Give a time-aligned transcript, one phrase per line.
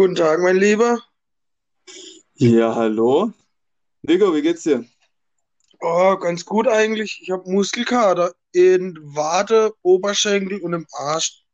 [0.00, 0.98] Guten Tag, mein Lieber.
[2.36, 3.34] Ja, hallo.
[4.00, 4.82] Nico, wie geht's dir?
[5.78, 7.20] Oh, ganz gut eigentlich.
[7.20, 11.44] Ich habe Muskelkater in Wade, Oberschenkel und im Arsch.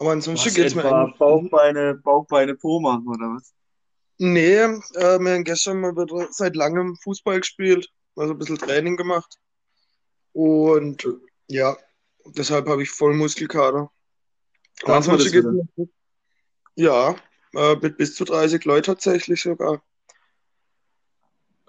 [0.00, 1.16] Aber ansonsten Was geht's mir eigentlich.
[1.16, 3.54] Bauchbeine, Bauchbeine, Po machen oder was?
[4.18, 8.96] Nee, äh, wir haben gestern mal wieder seit langem Fußball gespielt, also ein bisschen Training
[8.96, 9.36] gemacht.
[10.32, 11.06] Und
[11.46, 11.76] ja,
[12.24, 13.92] deshalb habe ich voll Muskelkater.
[14.82, 15.88] Aber ansonsten geht's mir.
[16.74, 17.14] Ja,
[17.54, 19.82] äh, mit bis zu 30 Leuten tatsächlich sogar.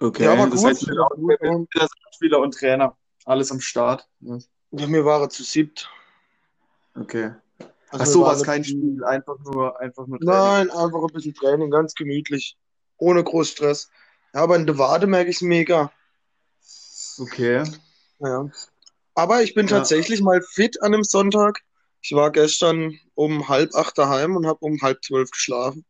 [0.00, 0.88] war Okay, das gut, heißt.
[0.88, 2.96] Und, wieder Spieler und Trainer.
[3.24, 4.08] Alles am Start.
[4.20, 4.38] Ja.
[4.72, 5.88] ja, wir waren zu siebt.
[6.96, 7.32] Okay.
[7.60, 8.64] Ach Also wir so, war es kein.
[8.64, 10.34] Spiel, einfach nur, einfach nur Training.
[10.34, 12.56] Nein, einfach ein bisschen Training, ganz gemütlich.
[12.96, 13.90] Ohne groß Stress.
[14.34, 15.92] Ja, aber in der Wade merke ich es mega.
[17.18, 17.62] Okay.
[18.18, 18.50] Ja.
[19.14, 19.78] Aber ich bin Ja.
[19.78, 21.60] tatsächlich mal fit an einem Sonntag.
[22.02, 25.84] Ich war gestern um halb acht daheim und habe um halb zwölf geschlafen.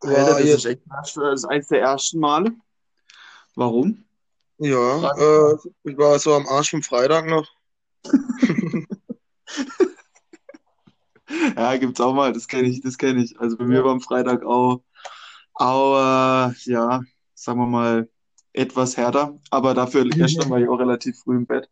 [0.00, 1.14] Alter, das ist jetzt, echt krass.
[1.14, 2.52] Das ist eins der ersten Male.
[3.54, 4.04] Warum?
[4.58, 7.48] ja, äh, ich war so am Arsch vom Freitag noch.
[11.56, 13.38] Ja, gibt's auch mal, das kenne ich, das kenne ich.
[13.40, 14.82] Also bei mir war am Freitag auch,
[15.54, 17.02] auch äh, ja,
[17.34, 18.08] sagen wir mal,
[18.52, 19.38] etwas härter.
[19.50, 21.68] Aber dafür gestern war ich auch relativ früh im Bett.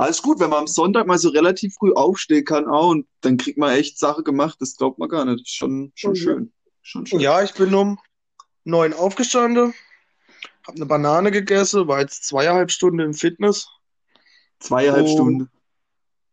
[0.00, 3.36] Alles gut, wenn man am Sonntag mal so relativ früh aufstehen kann auch und dann
[3.36, 5.46] kriegt man echt Sache gemacht, das glaubt man gar nicht.
[5.46, 6.52] Schon, schon schön.
[6.80, 7.20] Schon schön.
[7.20, 7.98] Ja, ich bin um
[8.64, 9.74] neun aufgestanden,
[10.66, 13.68] habe eine Banane gegessen, war jetzt zweieinhalb Stunden im Fitness.
[14.60, 15.50] Zweieinhalb Und Stunden.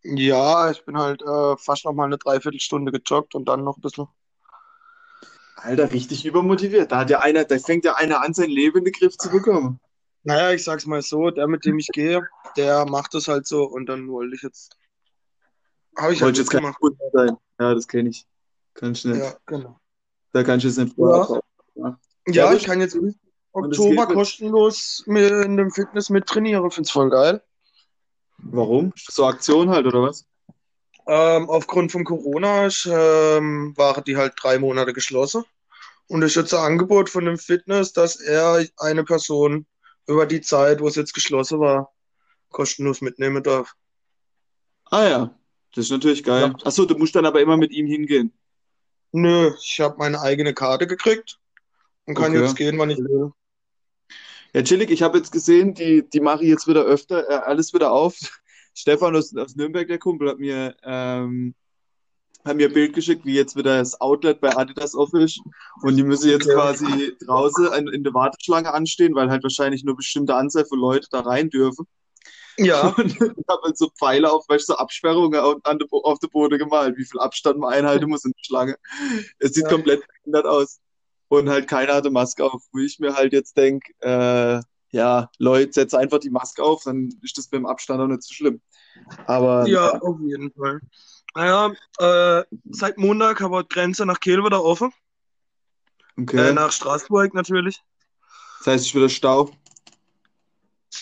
[0.04, 3.82] ja, ich bin halt äh, fast noch mal eine Dreiviertelstunde gejoggt und dann noch ein
[3.82, 4.08] bisschen.
[5.58, 6.94] Alter, richtig übermotiviert.
[6.94, 9.30] Da hat ja einer, da fängt ja einer an, sein Leben in den Griff zu
[9.30, 9.82] bekommen.
[10.28, 12.22] Naja, ich sag's mal so, der, mit dem ich gehe,
[12.58, 14.76] der macht das halt so und dann wollte ich jetzt,
[15.98, 16.82] habe ich halt Wollte jetzt kein mitgemacht.
[16.82, 17.38] Kunde sein.
[17.62, 18.28] Ja, das kenne ich.
[18.74, 19.06] Du nicht.
[19.06, 19.80] Ja, genau.
[20.34, 21.42] Da kannst du jetzt nicht vorher
[21.76, 21.98] Ja.
[22.26, 22.50] Ja.
[22.50, 23.16] Ja, ich kann jetzt es
[23.54, 24.16] Oktober mit.
[24.16, 27.42] kostenlos mir in dem Fitness mit trainieren, find's voll geil.
[28.40, 28.92] Warum?
[28.98, 30.26] So Aktion halt, oder was?
[31.08, 35.46] Ähm, aufgrund von Corona ähm, waren die halt drei Monate geschlossen
[36.10, 39.66] und ist jetzt ein Angebot von dem Fitness, dass er eine Person
[40.08, 41.94] über die Zeit, wo es jetzt geschlossen war,
[42.50, 43.74] kostenlos mitnehmen darf.
[44.86, 45.40] Ah ja,
[45.76, 46.48] das ist natürlich Ja.
[46.48, 46.56] geil.
[46.64, 48.34] Achso, du musst dann aber immer mit ihm hingehen.
[49.12, 51.40] Nö, ich habe meine eigene Karte gekriegt
[52.06, 52.66] und kann jetzt Okay.
[52.66, 53.32] gehen, wann ich will.
[54.54, 57.74] Ja, chillig, ich habe jetzt gesehen, die, die mache ich jetzt wieder öfter, äh, alles
[57.74, 58.18] wieder auf.
[58.74, 61.54] Stefan aus, aus Nürnberg, der Kumpel, hat mir, ähm,
[62.46, 65.40] hat mir ein Bild geschickt, wie jetzt wieder das Outlet bei Adidas offen ist.
[65.82, 69.96] Und die müssen jetzt quasi draußen in, in der Warteschlange anstehen, weil halt wahrscheinlich nur
[69.96, 71.86] bestimmte Anzahl von Leuten da rein dürfen.
[72.58, 76.02] Ja, Und ich habe halt so Pfeile auf, weißt du, so Absperrungen an, an Bo-
[76.04, 78.76] auf der Boden gemalt, wie viel Abstand man einhalten muss in der Schlange.
[79.40, 79.70] Es sieht ja.
[79.70, 80.80] komplett verändert aus.
[81.30, 84.62] Und halt keiner hatte Maske auf, wo ich mir halt jetzt denke, äh,
[84.92, 88.34] ja, Leute, setz einfach die Maske auf, dann ist das beim Abstand auch nicht so
[88.34, 88.62] schlimm.
[89.26, 90.80] Aber Ja, auf jeden Fall.
[91.38, 94.92] Naja, äh, seit Montag haben wir die Grenze nach Kiel wieder offen.
[96.18, 96.52] Äh, okay.
[96.52, 97.84] nach Straßburg natürlich.
[98.58, 99.52] Das heißt, ich wieder Stau.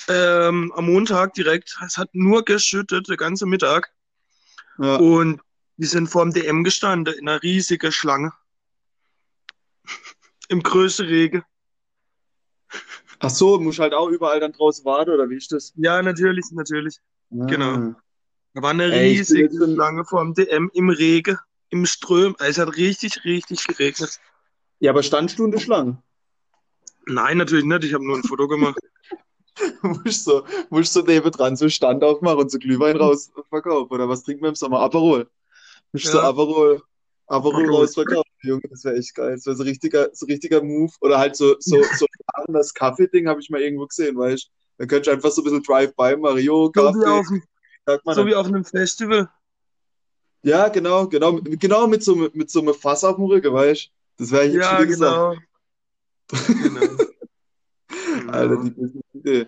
[0.09, 1.77] Ähm, am Montag direkt.
[1.85, 3.93] Es hat nur geschüttet, den ganzen Mittag.
[4.77, 4.97] Ja.
[4.97, 5.39] Und
[5.77, 8.33] wir sind vor dem DM gestanden, in einer riesigen Schlange.
[10.49, 11.45] Im größten Regen.
[13.19, 15.71] Ach so, muss halt auch überall dann draußen warten, oder wie ist das?
[15.77, 16.99] Ja, natürlich, natürlich.
[17.29, 17.95] Genau.
[18.55, 21.37] Da war eine Ey, riesige Schlange vor dem DM im Regen,
[21.69, 22.35] im Ström.
[22.39, 24.19] Es hat richtig, richtig geregnet.
[24.79, 26.01] ja, aber Standstunde Schlange.
[27.05, 27.83] Nein, natürlich nicht.
[27.83, 28.79] Ich habe nur ein Foto gemacht.
[29.83, 33.93] Musst so, musst so neben dran so Stand aufmachen und so Glühwein raus verkaufen.
[33.93, 34.79] Oder was trinken wir im Sommer?
[34.81, 35.29] Aperol.
[35.93, 36.81] Musst so Ja, Aperol,
[37.27, 37.93] Aperol Aperol raus Spritz.
[37.93, 38.63] verkaufen, Junge.
[38.69, 39.35] Das wäre echt geil.
[39.35, 40.91] Das wäre so richtiger, so richtiger Move.
[41.01, 44.49] Oder halt so, so, so ein das Kaffee-Ding habe ich mal irgendwo gesehen, weißt du?
[44.77, 47.27] Da könntest du einfach so ein bisschen Drive-by, Mario, So Kaffee, auf,
[47.85, 48.27] sagt man so dann.
[48.29, 49.29] wie auf einem Festival.
[50.43, 53.89] Ja, genau, genau, genau mit so, mit so einem Fass auf dem Rücken, weißt du?
[54.17, 55.41] Das wäre eine Ja, chillige Sache.
[56.31, 56.31] genau.
[56.47, 58.31] Genau.
[58.31, 58.63] Alter, Genau.
[58.63, 59.47] die beste Idee.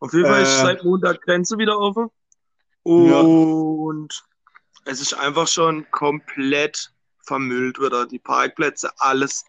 [0.00, 2.08] Auf jeden Fall ist Äh, seit Montag Grenze wieder offen.
[2.84, 3.20] ja.
[3.22, 4.24] Und
[4.84, 8.06] es ist einfach schon komplett vermüllt wieder.
[8.06, 9.44] Die Parkplätze, alles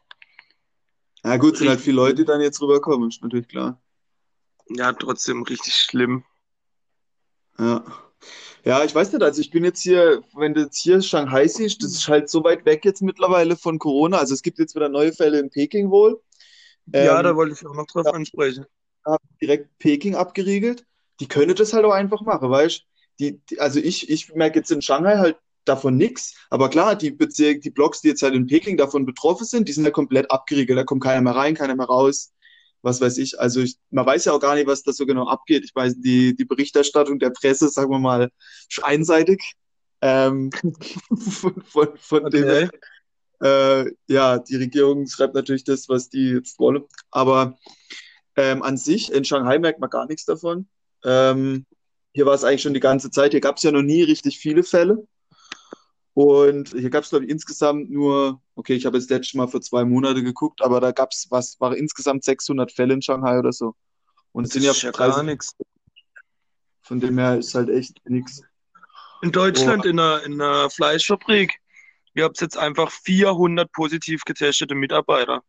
[1.24, 3.82] Ja, gut, sind halt viele Leute, die dann jetzt rüberkommen, ist natürlich klar.
[4.70, 6.24] Ja, trotzdem richtig schlimm.
[7.58, 7.84] Ja.
[8.66, 11.84] Ja, ich weiß nicht, also ich bin jetzt hier, wenn du jetzt hier Shanghai siehst,
[11.84, 14.18] das ist halt so weit weg jetzt mittlerweile von Corona.
[14.18, 16.22] Also es gibt jetzt wieder neue Fälle in Peking wohl.
[16.94, 18.68] Ja, da Ähm, wollte ich auch noch drauf ja, ansprechen.
[19.42, 20.86] direkt Peking abgeriegelt.
[21.20, 22.86] Die können das halt auch einfach machen, weißt
[23.20, 23.40] du?
[23.58, 26.36] Also ich, ich merke jetzt in Shanghai halt davon nichts.
[26.50, 29.74] Aber klar, die Bezirke, die Blocks, die jetzt halt in Peking davon betroffen sind, die
[29.74, 30.80] sind ja komplett abgeriegelt.
[30.80, 32.32] Da kommt keiner mehr rein, keiner mehr raus.
[32.82, 33.40] Was weiß ich.
[33.40, 35.64] Also ich, man weiß ja auch gar nicht, was da so genau abgeht.
[35.66, 38.32] Ich weiß, die, die Berichterstattung der Presse, sagen wir mal,
[38.82, 39.54] einseitig.
[40.02, 40.50] Ähm,
[41.20, 42.70] von von, von Okay.
[43.42, 46.84] dem, äh, ja, die Regierung schreibt natürlich das, was die jetzt wollen.
[47.12, 47.58] Aber
[48.36, 50.68] ähm, an sich, in Shanghai merkt man gar nichts davon.
[51.04, 51.66] Ähm,
[52.14, 53.32] hier war es eigentlich schon die ganze Zeit.
[53.32, 55.06] Hier gab es ja noch nie richtig viele Fälle.
[56.20, 59.62] Und hier gab es, glaube ich, insgesamt nur, okay, ich habe jetzt letztes Mal für
[59.62, 63.54] zwei Monate geguckt, aber da gab es, was, waren insgesamt 600 Fälle in Shanghai oder
[63.54, 63.74] so.
[64.34, 65.56] Und es sind ja ja gar 30, nichts.
[66.82, 68.42] von dem her ist halt echt nichts.
[69.22, 71.58] In Oh, Deutschland in einer, in einer Fleischfabrik,
[72.16, 75.42] ihr habt jetzt einfach 400 positiv getestete Mitarbeiter.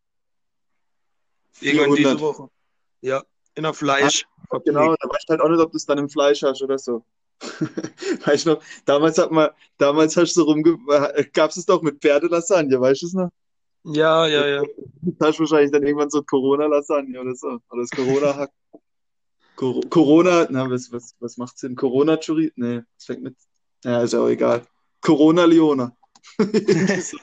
[1.58, 2.20] Irgendwann diese 400.
[2.20, 2.48] Woche.
[3.00, 3.24] Ja,
[3.56, 4.66] in einer Fleischfabrik.
[4.66, 6.78] genau, da weiß ich halt auch nicht, ob du es dann im Fleisch hast oder
[6.78, 7.04] so.
[8.26, 10.78] Weißt du noch, damals hat man, damals hast du so rumge,
[11.32, 13.30] gab es doch mit Pferdelasagne, weißt du es noch?
[13.84, 14.62] Ja, ja, ja.
[15.00, 17.58] Das hast du wahrscheinlich dann irgendwann so Corona-Lasagne oder so.
[17.70, 18.50] Oder das Corona-Hack.
[19.56, 21.76] Cor Corona, na, was, was, was macht Sinn?
[21.76, 22.52] Corona-Churi?
[22.56, 23.36] Nee, das fängt mit.
[23.84, 24.66] Ja, ist ja auch egal.
[25.00, 25.96] Corona-Leona.
[26.38, 27.18] Irgendwie so.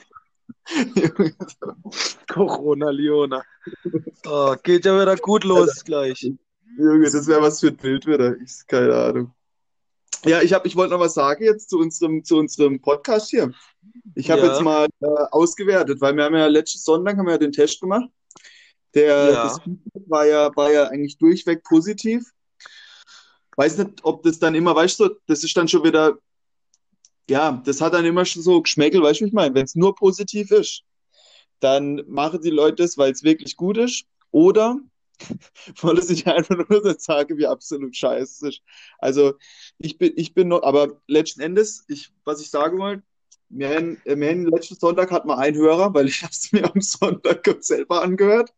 [2.28, 3.42] Corona, Leona.
[4.26, 6.30] Oh, geht ja wieder gut los gleich.
[6.78, 8.36] Junge, das wäre was für ein Bild wieder.
[8.36, 9.34] Ich, keine Ahnung.
[10.24, 13.52] Ja, ich hab, ich wollte noch was sagen jetzt zu unserem, zu unserem Podcast hier.
[14.14, 17.32] Ich habe jetzt Ja, mal äh, ausgewertet, weil wir haben ja letzten Sonntag haben wir
[17.32, 18.08] ja den Test gemacht.
[18.94, 19.56] Der, ja.
[20.06, 22.24] War ja, war ja eigentlich durchweg positiv.
[23.56, 26.18] Weiß nicht, ob das dann immer, weißt du, das ist dann schon wieder,
[27.28, 29.54] ja, das hat dann immer schon so Geschmäckel, weißt du, ich meine?
[29.54, 30.82] Wenn es nur positiv ist,
[31.60, 34.04] dann machen die Leute das, weil es wirklich gut ist.
[34.30, 34.78] Oder
[35.80, 38.62] wollen sich einfach nur so sagen, wie absolut scheiße es ist.
[38.98, 39.34] Also
[39.78, 43.02] ich bin, ich bin noch, aber letzten Endes, ich, was ich sagen wollte,
[43.50, 46.64] wir haben, wir haben letzten Sonntag hatten wir einen Hörer, weil ich habe es mir
[46.72, 48.52] am Sonntag selber angehört.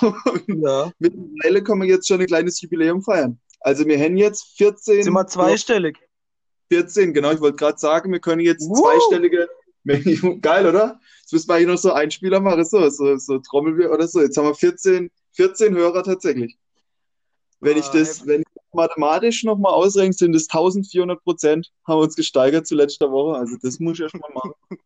[0.00, 0.92] Und Ja.
[0.98, 3.40] mittlerweile können wir jetzt schon ein kleines Jubiläum feiern.
[3.60, 5.98] Also wir haben jetzt Sind 14, wir zweistellig?
[6.70, 8.76] 14, genau, ich wollte gerade sagen, wir können jetzt Woo!
[8.76, 9.48] zweistellige,
[10.40, 11.00] geil, oder?
[11.22, 14.20] Jetzt müssen wir hier noch so Einspieler machen, so, so, so Trommelwirbel oder so.
[14.20, 16.58] Jetzt haben wir 14, 14 Hörer tatsächlich.
[17.60, 18.26] Wenn ich Ah, das, heftig.
[18.26, 22.74] wenn ich das mathematisch nochmal ausrechne, sind es 1400 Prozent, haben wir uns gesteigert zu
[22.76, 23.36] letzter Woche.
[23.38, 24.52] Also das muss ich erst mal machen.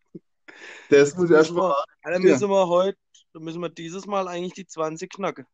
[0.89, 1.85] Das Das muss ich erst müssen mal wir, machen.
[2.03, 2.99] dann müssen wir heute,
[3.33, 5.47] dann müssen wir dieses Mal eigentlich die 20 knacken.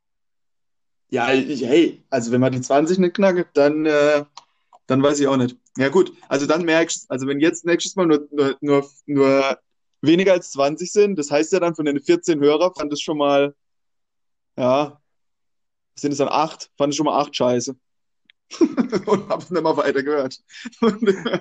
[1.10, 4.24] ja ich, hey, also wenn man die 20 nicht knackt, dann, äh,
[4.86, 5.56] dann weiß ich auch nicht.
[5.76, 9.58] Ja gut, also dann merkst du, also wenn jetzt nächstes Mal nur, nur, nur, nur
[10.02, 13.18] weniger als 20 sind, das heißt ja dann von den 14 Hörern fand es schon
[13.18, 13.54] mal,
[14.58, 15.00] ja,
[15.98, 17.76] sind es dann acht, fand ich schon mal acht scheiße.
[19.06, 20.42] Und hab's nicht mal weitergehört.
[20.80, 21.40] Und, äh,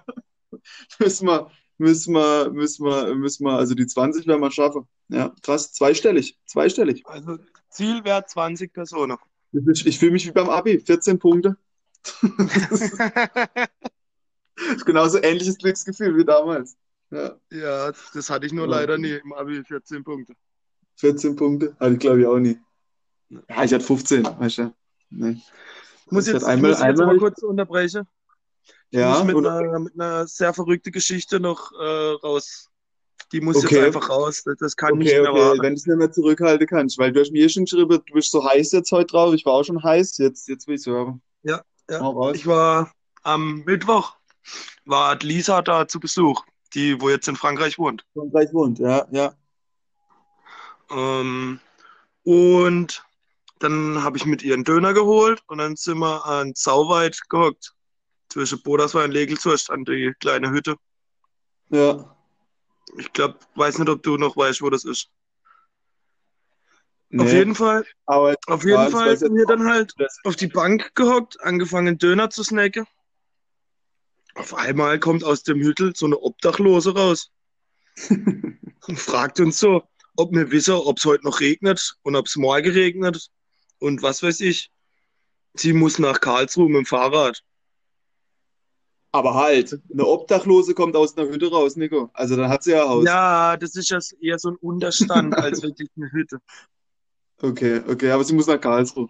[1.00, 4.88] müssen wir, müssen wir, müssen wir, müssen wir, also die 20 werden wir schaffen.
[5.10, 7.06] Ja, krass, zweistellig, zweistellig.
[7.08, 7.38] Also
[7.70, 9.18] Zielwert 20 Personen.
[9.54, 11.58] Ist- Ich fühle mich wie beim Abi, 14 Punkte.
[14.60, 16.76] Das ist genauso ähnliches Glücksgefühl wie damals.
[17.12, 18.72] Ja, Ja, das hatte ich nur ja.
[18.72, 20.34] leider nie im Abi, 14 Punkte.
[20.96, 22.60] 14 Punkte, hatte ich glaube ich auch nie.
[23.30, 24.74] Ja, ich hatte 15, weißt du.
[25.10, 25.42] Nee.
[26.06, 28.08] Ich muss Ich jetzt, hatte ich einmal, muss jetzt einmal, kurz unterbrechen.
[28.90, 29.58] Ich muss ja, mit oder?
[29.58, 32.70] einer, mit einer sehr verrückten Geschichte noch äh, raus.
[33.34, 34.44] Die muss jetzt Okay, einfach raus.
[34.60, 37.20] Das, kann nicht okay, mehr okay, wenn du es nicht mehr zurückhalten kannst, weil du
[37.20, 39.84] hast mir schon geschrieben, du bist so heiß jetzt heute drauf, ich war auch schon
[39.84, 41.22] heiß, jetzt, jetzt will ich es hören.
[41.44, 42.32] Ja, ja.
[42.32, 42.92] Ich war
[43.24, 44.16] am Mittwoch,
[44.86, 48.06] war Lisa da zu Besuch, die, wo jetzt in Frankreich wohnt.
[48.14, 49.34] Frankreich wohnt, ja, ja.
[50.90, 51.60] Ähm,
[52.24, 53.04] und
[53.60, 57.74] dann habe ich mit ihr einen Döner geholt und dann sind wir an Sauweit gehockt.
[58.30, 60.76] Zwischen Bodersweiler und Legelzurst an die kleine Hütte.
[61.70, 62.16] Ja.
[62.98, 65.10] Ich glaube, weiß nicht, ob du noch weißt, wo das ist.
[67.18, 69.94] Auf Nee, jeden Fall, aber auf ja, jeden ich Fall sind wir dann halt
[70.26, 72.86] auf die Bank gehockt, angefangen Döner zu snacken.
[74.36, 77.32] Auf einmal kommt aus dem Hüttel so eine Obdachlose raus
[78.10, 79.84] und fragt uns so,
[80.18, 83.30] ob wir wissen, ob es heute noch regnet und ob es morgen regnet
[83.80, 84.72] und was weiß ich.
[85.54, 87.44] Sie muss nach Karlsruhe mit dem Fahrrad.
[89.12, 92.10] aber halt, eine Obdachlose kommt aus einer Hütte raus, Nico.
[92.14, 93.06] Also dann hat sie ja Haus.
[93.06, 96.40] Ja, das ist ja eher so ein Unterstand als wirklich eine Hütte.
[97.42, 99.10] Okay, okay, aber sie muss nach Karlsruhe.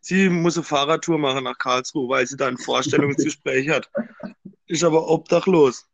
[0.00, 3.90] Sie muss eine Fahrradtour machen nach Karlsruhe, weil sie da ein Vorstellungsgespräch hat.
[4.66, 5.86] Ist aber obdachlos.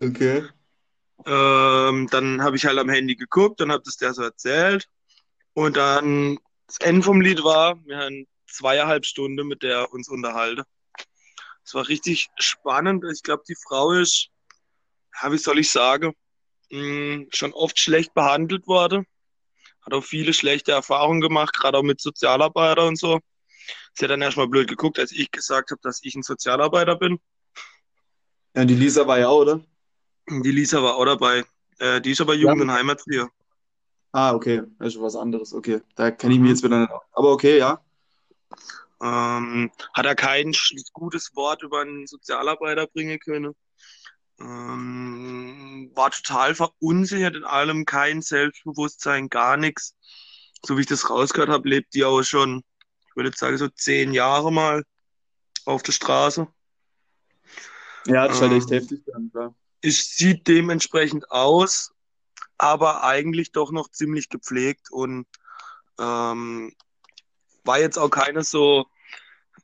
[0.00, 0.44] Okay.
[1.24, 4.88] Ähm, dann habe ich halt am Handy geguckt und habe das der so erzählt.
[5.54, 6.38] Und dann
[6.78, 10.62] das Ende vom Lied war, wir haben zweieinhalb Stunden mit der uns unterhalten.
[11.64, 13.04] Es war richtig spannend.
[13.12, 14.28] Ich glaube, die Frau ist
[15.22, 16.14] ja, wie soll ich sagen,
[16.70, 19.06] mh, schon oft schlecht behandelt worden.
[19.82, 23.20] Hat auch viele schlechte Erfahrungen gemacht, gerade auch mit Sozialarbeiter und so.
[23.94, 27.20] Sie hat dann erstmal blöd geguckt, als ich gesagt habe, dass ich ein Sozialarbeiter bin.
[28.54, 29.60] Ja, die Lisa war ja auch, oder?
[30.28, 31.44] Die Lisa war auch dabei.
[31.78, 32.40] Äh, die ist aber Ja.
[32.42, 33.28] Jugend- und Heimatpflege.
[34.12, 34.62] Ah, okay.
[34.78, 35.52] Das ist schon was anderes.
[35.54, 35.80] Okay.
[35.96, 36.54] Da kenne ich mich Mhm.
[36.54, 37.02] jetzt wieder nicht aus.
[37.12, 37.80] Aber okay, ja.
[39.00, 40.52] Ähm, hat er kein
[40.92, 43.54] gutes Wort über einen Sozialarbeiter bringen können.
[44.38, 49.96] Ähm, war total verunsichert in allem, kein Selbstbewusstsein, gar nichts.
[50.64, 52.62] So wie ich das rausgehört habe, lebt die auch schon,
[53.08, 54.84] ich würde jetzt sagen, so zehn Jahre mal
[55.64, 56.46] auf der Straße.
[58.06, 59.54] Ja, das ist halt echt Ähm, heftig dann, klar.
[59.80, 61.92] es sieht dementsprechend aus,
[62.62, 65.26] aber eigentlich doch noch ziemlich gepflegt und
[65.98, 66.72] ähm,
[67.64, 68.86] war jetzt auch keine so,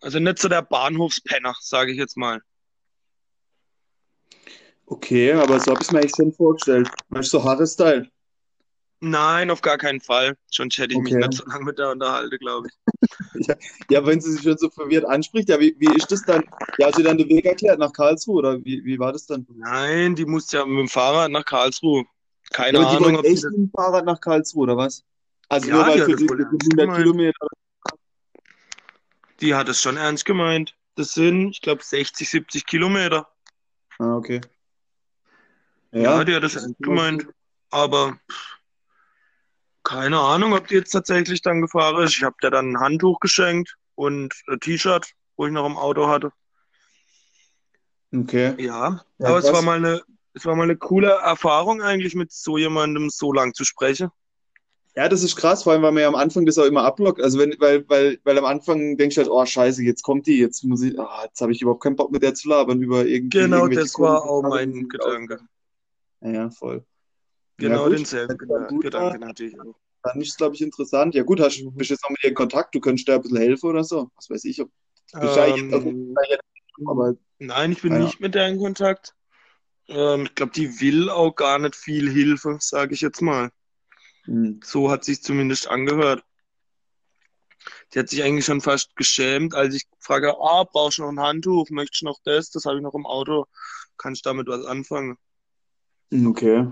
[0.00, 2.42] also nicht so der Bahnhofspenner, sage ich jetzt mal.
[4.86, 6.90] Okay, aber so habe ich es mir echt schon vorgestellt.
[7.10, 8.10] Weißt du, so harter Style.
[9.00, 10.36] Nein, auf gar keinen Fall.
[10.50, 11.28] Sonst hätte ich mich Okay.
[11.28, 12.74] nicht so lange mit der unterhalten, glaube ich.
[13.46, 13.54] Ja,
[13.90, 16.42] ja, wenn sie sich schon so verwirrt anspricht, ja, wie, wie ist das dann?
[16.78, 19.46] Ja, hat sie dann den Weg erklärt nach Karlsruhe oder wie, wie war das dann?
[19.54, 22.04] Nein, die musste ja mit dem Fahrrad nach Karlsruhe.
[22.50, 25.04] Keine aber die Ahnung, wollen die echt mit dem Fahrrad nach Karlsruhe oder was?
[25.48, 27.02] Also Ja, nur weil für die wohl für ernst 100 gemeint.
[27.02, 27.46] Kilometer.
[29.40, 30.74] Die hat es schon ernst gemeint.
[30.96, 33.28] Das sind, ich glaube, 60, 70 Kilometer.
[33.98, 34.40] Ah, okay.
[35.92, 37.24] Ja, Ja, die hat es das ernst gemeint.
[37.26, 37.34] gut.
[37.70, 38.18] Aber
[39.84, 42.16] keine Ahnung, ob die jetzt tatsächlich dann gefahren ist.
[42.16, 46.08] Ich habe der dann ein Handtuch geschenkt und ein T-Shirt, wo ich noch im Auto
[46.08, 46.32] hatte.
[48.14, 48.54] Okay.
[48.62, 50.02] Ja, Ja, aber es war mal eine,
[50.34, 54.10] es war mal eine coole Erfahrung eigentlich, mit so jemandem so lang zu sprechen.
[54.96, 57.20] Ja, das ist krass, vor allem, weil man ja am Anfang das auch immer ablockt.
[57.20, 60.38] Also wenn, weil, weil, weil am Anfang denkst du halt, oh Scheiße, jetzt kommt die,
[60.38, 63.06] jetzt muss ich, ah, jetzt habe ich überhaupt keinen Bock mit der zu labern über
[63.06, 65.34] irgendwie Genau, das war auch mein Gedanke.
[65.34, 65.48] aussehen.
[66.22, 66.84] Ja, ja, voll.
[67.60, 67.92] Ja, Genau gut.
[67.98, 69.74] denselben Wenn es dann Geda- gut war, Gedanken hatte ich auch.
[70.02, 71.14] dann ist es, glaube ich, interessant.
[71.14, 71.74] Ja, gut, hast, Mhm.
[71.76, 74.10] bist jetzt noch mit ihr in Kontakt, du könntest dir ein bisschen helfen oder so.
[74.16, 74.70] Was weiß ich, ob,
[75.20, 76.16] bist ja jetzt, also, Ähm,
[76.86, 78.04] aber, nein, ich bin naja.
[78.04, 79.14] nicht mit der in Kontakt.
[79.88, 83.50] Ähm, ich glaube, die will auch gar nicht viel Hilfe, sage ich jetzt mal.
[84.24, 84.60] Hm.
[84.62, 86.22] So hat sich zumindest angehört.
[87.92, 91.20] Die hat sich eigentlich schon fast geschämt, als ich frage, ah, brauchst du noch ein
[91.20, 91.70] Handtuch?
[91.70, 92.50] Möchtest du noch das?
[92.50, 93.46] Das habe ich noch im Auto.
[93.96, 95.16] Kann ich damit was anfangen?
[96.12, 96.66] Okay.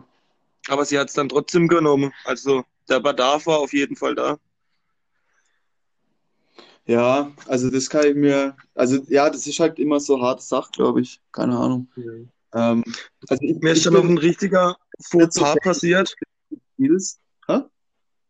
[0.68, 2.12] Aber sie hat es dann trotzdem genommen.
[2.24, 4.38] Also der Bedarf war auf jeden Fall da.
[6.86, 10.70] Ja, also das kann ich mir, also ja, das ist halt immer so harte Sache,
[10.70, 11.20] glaube ich.
[11.32, 11.88] Keine Ahnung.
[12.56, 12.82] Ähm,
[13.28, 14.76] also ich, Mir ist dann noch ein richtiger
[15.10, 16.14] Fauxpas passiert.
[16.78, 17.60] Hä?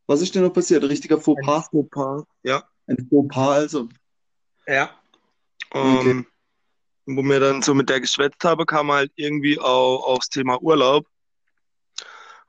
[0.06, 0.82] Was ist denn noch passiert?
[0.82, 1.68] Ein richtiger Ein Fauxpas?
[1.68, 2.24] Fauxpas.
[2.42, 2.68] Ja.
[2.86, 3.88] Ein Fauxpas, also.
[4.66, 4.90] Ja.
[5.70, 6.10] Okay.
[6.10, 6.26] Ähm,
[7.06, 11.06] wo wir dann so mit der geschwätzt habe, kam halt irgendwie auch aufs Thema Urlaub.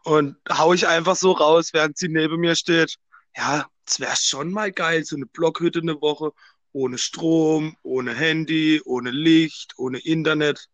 [0.04, 2.96] Und hau ich einfach so raus, während sie neben mir steht.
[3.36, 6.32] Ja, es wäre schon mal geil, so eine Blockhütte eine Woche,
[6.72, 10.70] ohne Strom, ohne Handy, ohne Licht, ohne Internet.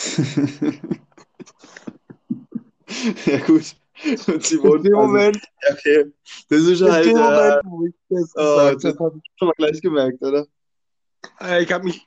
[3.26, 3.76] Ja, gut.
[4.26, 5.38] Und sie In wohnt, dem also, Moment,
[5.70, 6.12] okay.
[6.48, 9.44] Das ist in halt, dem äh, Moment, wo ich das oh, gesagt habe, hast du
[9.44, 10.46] aber gleich gemerkt, oder?
[11.22, 12.06] ich, äh, ich habe mich,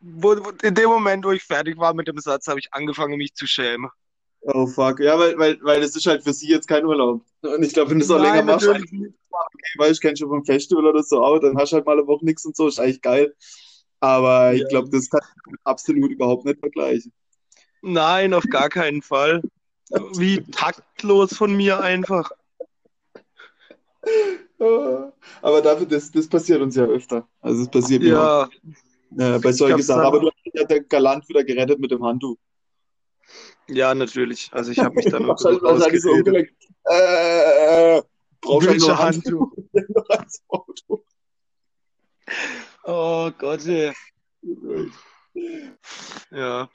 [0.00, 3.16] wo, wo, in dem Moment, wo ich fertig war mit dem Satz, habe ich angefangen,
[3.16, 3.90] mich zu schämen.
[4.42, 5.00] Oh, fuck.
[5.00, 7.22] Ja, weil, weil, weil das ist halt für sie jetzt kein Urlaub.
[7.42, 9.12] Und ich glaube, wenn du es auch länger machst, okay,
[9.76, 12.06] weißt du, kennst du vom Festival oder so auch, dann hast du halt mal eine
[12.06, 13.34] Woche nichts und so, ist eigentlich geil.
[14.00, 14.68] Aber ich Ja.
[14.68, 17.12] glaube, das kann ich absolut überhaupt nicht vergleichen.
[17.82, 19.42] Nein, auf gar keinen Fall.
[20.16, 22.30] Wie taktlos von mir einfach.
[24.58, 25.12] Ah,
[25.42, 27.28] Aber dafür, das, das passiert uns ja öfter.
[27.40, 28.48] Also es passiert mir auch
[29.10, 30.02] Ja, äh, bei ich solchen Sachen.
[30.04, 32.36] Aber du hast ja der galant wieder gerettet mit dem Handtuch.
[33.68, 34.48] ja, natürlich.
[34.52, 36.26] Also ich habe mich dann Du halt so so rausgeredet.
[36.26, 36.54] umgelenkt.
[36.84, 38.02] Äh,
[38.40, 39.52] brauchst ein Handtuch
[40.50, 41.00] Handtuch?
[42.88, 43.92] Oh Gott, ey.
[46.30, 46.68] Ja.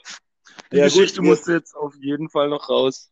[0.71, 3.11] Die Ja, gut, Geschichte wir, musste jetzt auf jeden Fall noch raus.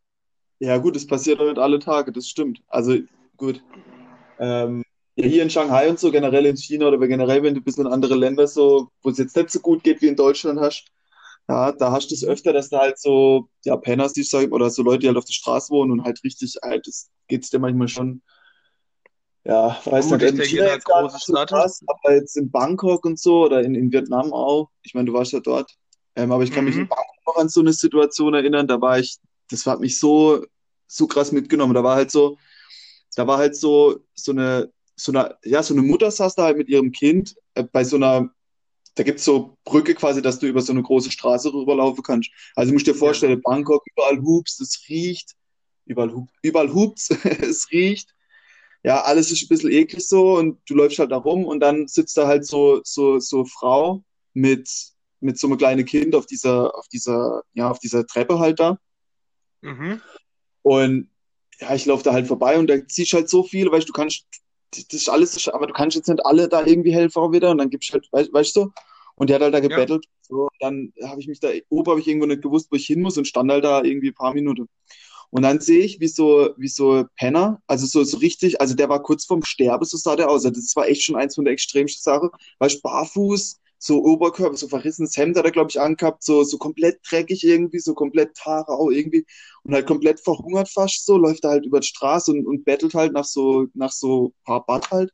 [0.60, 2.62] ja gut, das passiert doch nicht alle Tage, das stimmt.
[2.68, 2.98] Also
[3.38, 3.63] gut.
[4.39, 4.84] Ähm,
[5.15, 7.86] ja, hier in Shanghai und so, generell in China oder generell, wenn du ein bisschen
[7.86, 10.86] in andere Länder so, wo es jetzt nicht so gut geht wie in Deutschland hast,
[11.48, 14.50] ja, da hast du es öfter, dass da halt so, ja, Penner siehst, sag ich,
[14.50, 17.10] mal, oder so Leute, die halt auf der Straße wohnen und halt richtig alt, das
[17.27, 18.22] geht's dir manchmal schon,
[19.46, 21.50] ja, weiß Gut, nicht, ich in China jetzt so Stadt.
[21.50, 25.13] krass, aber jetzt in Bangkok und so oder in, in Vietnam auch, ich meine, du
[25.13, 25.75] warst ja dort,
[26.15, 26.89] ähm, aber ich kann mich in Mhm.
[26.89, 29.17] Bangkok noch an so eine Situation erinnern, da war ich,
[29.50, 30.46] das hat mich so,
[30.88, 32.38] so krass mitgenommen, da war halt so,
[33.15, 36.58] da war halt so, so eine, so eine, ja, so eine Mutter saß da halt
[36.58, 38.29] mit ihrem Kind äh, bei so einer,
[38.96, 42.31] da gibt's so Brücke quasi, dass du über so eine große Straße rüberlaufen kannst.
[42.55, 45.36] Also du musst dir vorstellen, Bangkok, überall Hoops, es riecht,
[45.86, 47.10] überall, Hup, überall Hoops,
[47.41, 48.13] es riecht.
[48.83, 51.88] Ja, alles ist ein bisschen eklig so und du läufst halt da rum und dann
[51.88, 54.69] sitzt da halt so, so, so Frau mit,
[55.19, 58.77] mit so einem kleinen Kind auf dieser, auf dieser, ja, auf dieser Treppe halt da.
[59.62, 60.01] Mhm.
[60.62, 61.09] Und
[61.59, 63.98] ja, ich laufe da halt vorbei und da ziehst halt so viel, weißt du, du
[63.98, 64.25] kannst,
[64.71, 67.69] das ist alles, aber du kannst jetzt nicht alle da irgendwie helfen wieder und dann
[67.69, 68.71] gibst halt, weißt, weißt du,
[69.15, 70.05] und der hat halt da gebettelt.
[70.05, 70.12] Ja.
[70.21, 73.01] So, dann habe ich mich da, oben habe ich irgendwo nicht gewusst, wo ich hin
[73.01, 74.69] muss und stand halt da irgendwie ein paar Minuten.
[75.31, 78.89] Und dann sehe ich, wie so, wie so Penner, also so, so richtig, also der
[78.89, 80.45] war kurz vorm Sterben, so sah der aus.
[80.45, 82.29] Also das war echt schon eins von der extremsten Sachen.
[82.59, 87.00] Weißt barfuß, so Oberkörper, so verrissenes Hemd hat er, glaube ich, angehabt, so, so komplett
[87.09, 89.25] dreckig irgendwie, so komplett Tarau irgendwie
[89.63, 92.93] und halt komplett verhungert fast so, läuft er halt über die Straße und, und bettelt
[92.93, 95.12] halt nach so, nach so paar Bad halt.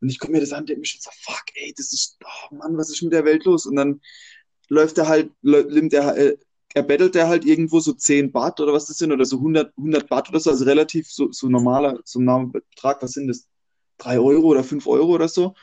[0.00, 2.54] Und ich komme mir das an, denke mir schon so, fuck, ey, das ist, oh
[2.54, 3.66] Mann, was ist mit der Welt los?
[3.66, 4.00] Und dann
[4.68, 6.36] läuft er halt, nimmt er, äh,
[6.74, 9.72] er bettelt er halt irgendwo so 10 Baht oder was das sind, oder so 100,
[9.76, 13.46] 100 Baht oder so, also relativ so, so normaler, so ein Betrag, was sind das?
[13.98, 15.54] 3 Euro oder 5 Euro oder so.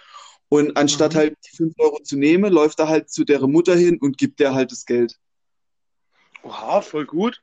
[0.50, 1.18] Und anstatt mhm.
[1.18, 4.40] halt die 5 Euro zu nehmen, läuft er halt zu deren Mutter hin und gibt
[4.40, 5.18] der halt das Geld.
[6.44, 7.42] Oha, voll gut.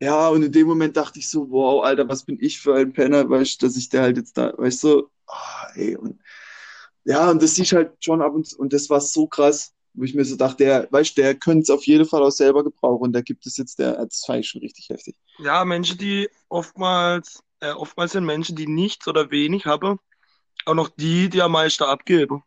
[0.00, 2.92] Ja, und in dem Moment dachte ich so, wow, Alter, was bin ich für ein
[2.92, 6.20] Penner, weißt du, dass ich der halt jetzt da, weißt du, oh, ey, und
[7.04, 10.04] ja, und das siehst halt schon ab und zu, und das war so krass, wo
[10.04, 13.02] ich mir so dachte, der, weißt der könnte es auf jeden Fall auch selber gebrauchen
[13.02, 15.16] und da gibt es jetzt, der, das fand ich schon richtig heftig.
[15.38, 19.98] Ja, Menschen, die oftmals, äh, oftmals sind Menschen, die nichts oder wenig haben,
[20.66, 22.42] auch noch die, die am meisten abgeben.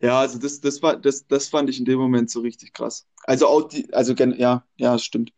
[0.00, 3.06] Ja, also das, das war, das, das fand ich in dem Moment so richtig krass.
[3.24, 5.32] Also auch die, also ja, ja, stimmt.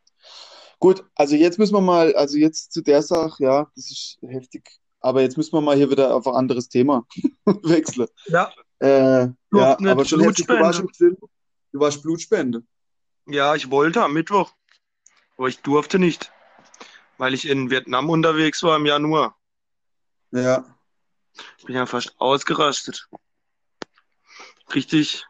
[0.78, 4.68] Gut, also jetzt müssen wir mal, also jetzt zu der Sache, ja, das ist heftig.
[5.00, 7.06] Aber jetzt müssen wir mal hier wieder auf ein anderes Thema
[7.44, 8.08] wechseln.
[8.26, 8.52] Ja.
[8.82, 11.16] Äh, ja, aber schon heftig, du warst, im
[11.72, 12.64] du warst Blutspende.
[13.26, 14.52] Ja, ich wollte am Mittwoch,
[15.38, 16.32] aber ich durfte nicht,
[17.16, 19.38] weil ich in Vietnam unterwegs war im Januar.
[20.32, 20.64] Ja.
[21.58, 23.08] Ich bin ja fast ausgerastet.
[24.74, 25.24] Richtig.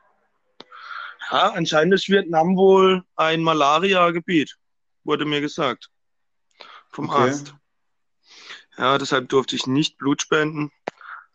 [1.31, 4.57] Ja, anscheinend ist Vietnam wohl ein Malaria-Gebiet,
[5.05, 5.90] wurde mir gesagt.
[6.88, 7.29] Vom okay.
[7.29, 7.55] Arzt.
[8.79, 10.72] Ja, deshalb durfte ich nicht Blut spenden.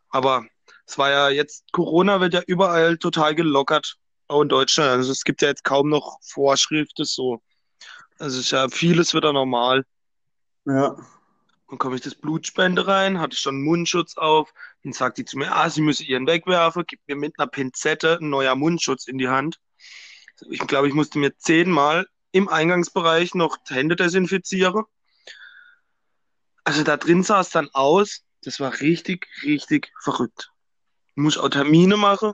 [0.09, 0.47] Aber
[0.87, 3.97] es war ja jetzt, Corona wird ja überall total gelockert,
[4.27, 4.89] auch in Deutschland.
[4.89, 7.41] Also es gibt ja jetzt kaum noch Vorschriften so.
[8.19, 9.85] Also es ist ja vieles wieder normal.
[10.65, 10.95] Ja.
[11.69, 14.53] Dann komme ich das Blutspende rein, hatte schon Mundschutz auf.
[14.83, 18.19] Dann sagt die zu mir, ah, sie müsse ihren wegwerfen, gibt mir mit einer Pinzette
[18.21, 19.59] ein neuer Mundschutz in die Hand.
[20.49, 24.85] Ich glaube, ich musste mir zehnmal im Eingangsbereich noch Hände desinfizieren.
[26.63, 30.51] Also da drin sah es dann aus, das war richtig, richtig verrückt.
[31.17, 32.33] Du musst auch Termine machen.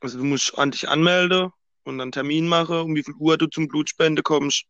[0.00, 1.50] Also du musst an dich anmelden
[1.84, 4.64] und dann Termin machen, um wie viel Uhr du zum Blutspende kommst.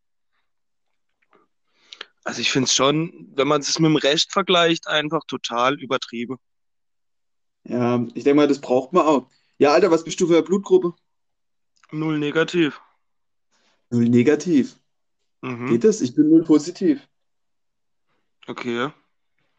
[2.24, 6.38] Also ich finde es schon, wenn man es mit dem Recht vergleicht, einfach total übertrieben.
[7.62, 9.30] Ja, ich denke mal, das braucht man auch.
[9.58, 10.92] Ja, Alter, was bist du für eine Blutgruppe?
[11.92, 12.80] Null negativ.
[13.90, 14.80] Null negativ.
[15.42, 15.68] Mhm.
[15.68, 16.00] Geht das?
[16.00, 17.08] Ich bin null positiv.
[18.48, 18.90] Okay.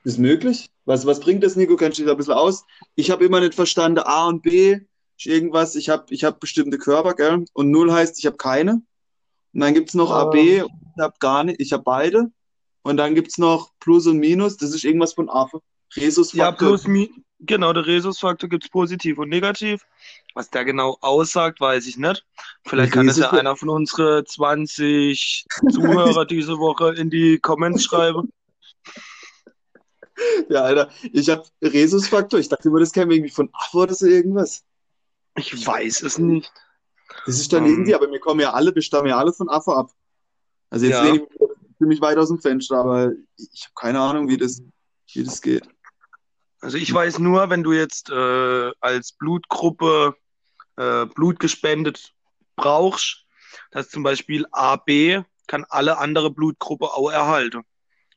[0.06, 0.70] Ist möglich?
[0.86, 1.76] Was, was bringt das, Nico?
[1.76, 2.64] Kennst du dich da ein bisschen aus?
[2.94, 4.80] Ich habe immer nicht verstanden, A und B
[5.18, 5.76] ist irgendwas.
[5.76, 7.46] Ich habe ich hab bestimmte Körper, gell?
[7.54, 8.84] Und Null heißt, ich habe keine.
[9.54, 11.60] Und dann gibt es noch AB und ich habe gar nicht.
[11.60, 12.32] Ich habe beide.
[12.84, 14.58] Und dann gibt es noch Plus und Minus.
[14.58, 15.60] Das ist irgendwas von AFE.
[15.96, 16.46] Rhesusfaktor.
[16.46, 19.82] Ja, plus, genau, der Rhesusfaktor gibt es positiv und negativ.
[20.36, 22.24] Was der genau aussagt, weiß ich nicht.
[22.68, 28.32] Vielleicht kann es ja einer von unseren 20 Zuhörer diese Woche in die Comments schreiben.
[30.50, 32.40] Ja, Alter, ich habe Rhesusfaktor.
[32.40, 34.64] Ich dachte immer, das käme irgendwie von Affe oder so irgendwas.
[35.38, 36.52] Ich weiß es nicht.
[37.26, 37.74] Das ist dann um, ähm.
[37.74, 39.92] irgendwie, aber wir kommen ja alle, wir stammen ja alle von Affe ab.
[40.70, 41.04] Also jetzt ja.
[41.04, 44.62] lehne ich ziemlich weit aus dem Fenster, aber ich habe keine Ahnung, wie das,
[45.14, 45.68] wie das geht.
[46.62, 50.16] Also ich weiß nur, wenn du jetzt äh, als Blutgruppe
[50.78, 52.14] äh, Blut gespendet
[52.56, 53.26] brauchst,
[53.72, 57.64] dass zum Beispiel AB kann alle andere Blutgruppe auch erhalten.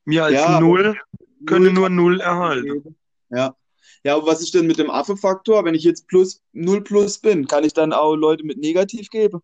[0.05, 0.99] Mir als ja, Null
[1.47, 2.97] können nur Null erhalten.
[3.31, 3.57] Ja.
[4.05, 5.65] Ja, aber was ist denn mit dem Affe-Faktor?
[5.65, 9.41] Wenn ich jetzt plus Null plus bin, kann ich dann auch Leute mit Negativ geben?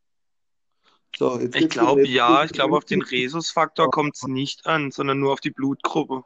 [1.16, 5.33] So, ich glaube ja, ich glaube auf den Rhesus-Faktor kommt es nicht an, sondern nur
[5.33, 6.24] auf die Blutgruppe.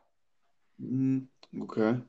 [0.78, 1.28] Hm,
[1.61, 2.00] okay.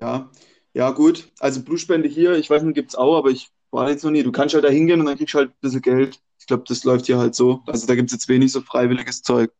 [0.00, 0.30] Ja,
[0.74, 1.30] ja, gut.
[1.38, 4.22] Also Blutspende hier, ich weiß nicht, gibt es auch, aber ich war jetzt noch nie.
[4.22, 6.20] Du kannst halt da hingehen und dann kriegst du halt ein bisschen Geld.
[6.38, 7.62] Ich glaube, das läuft hier halt so.
[7.66, 9.52] Also da gibt es jetzt wenig so freiwilliges Zeug.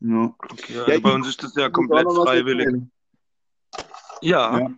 [0.00, 0.34] Ja.
[0.50, 2.68] Okay, ja, also bei uns ist das ja komplett freiwillig.
[4.20, 4.58] Ja.
[4.58, 4.70] ja.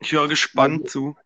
[0.00, 1.16] Ich höre gespannt also, zu.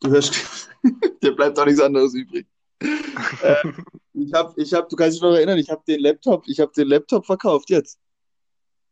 [0.00, 0.68] Du hörst,
[1.22, 2.46] dir bleibt auch nichts anderes übrig.
[2.80, 3.72] Äh,
[4.12, 6.72] ich habe, ich hab, du kannst dich noch erinnern, ich habe den Laptop, ich habe
[6.76, 7.98] den Laptop verkauft jetzt.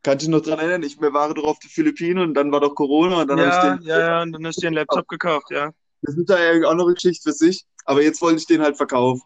[0.02, 0.82] Kannst du dich noch dran erinnern?
[0.82, 3.48] Ich, wir waren doch auf die Philippinen und dann war doch Corona und dann habe
[3.48, 3.88] Ja, ich den.
[3.88, 5.72] ja, ja, und dann hast du dir einen Laptop gekauft, ja.
[6.02, 7.64] Das ist ja eigentlich auch noch eine Geschichte für sich.
[7.84, 9.22] Aber jetzt wollte ich den halt verkaufen.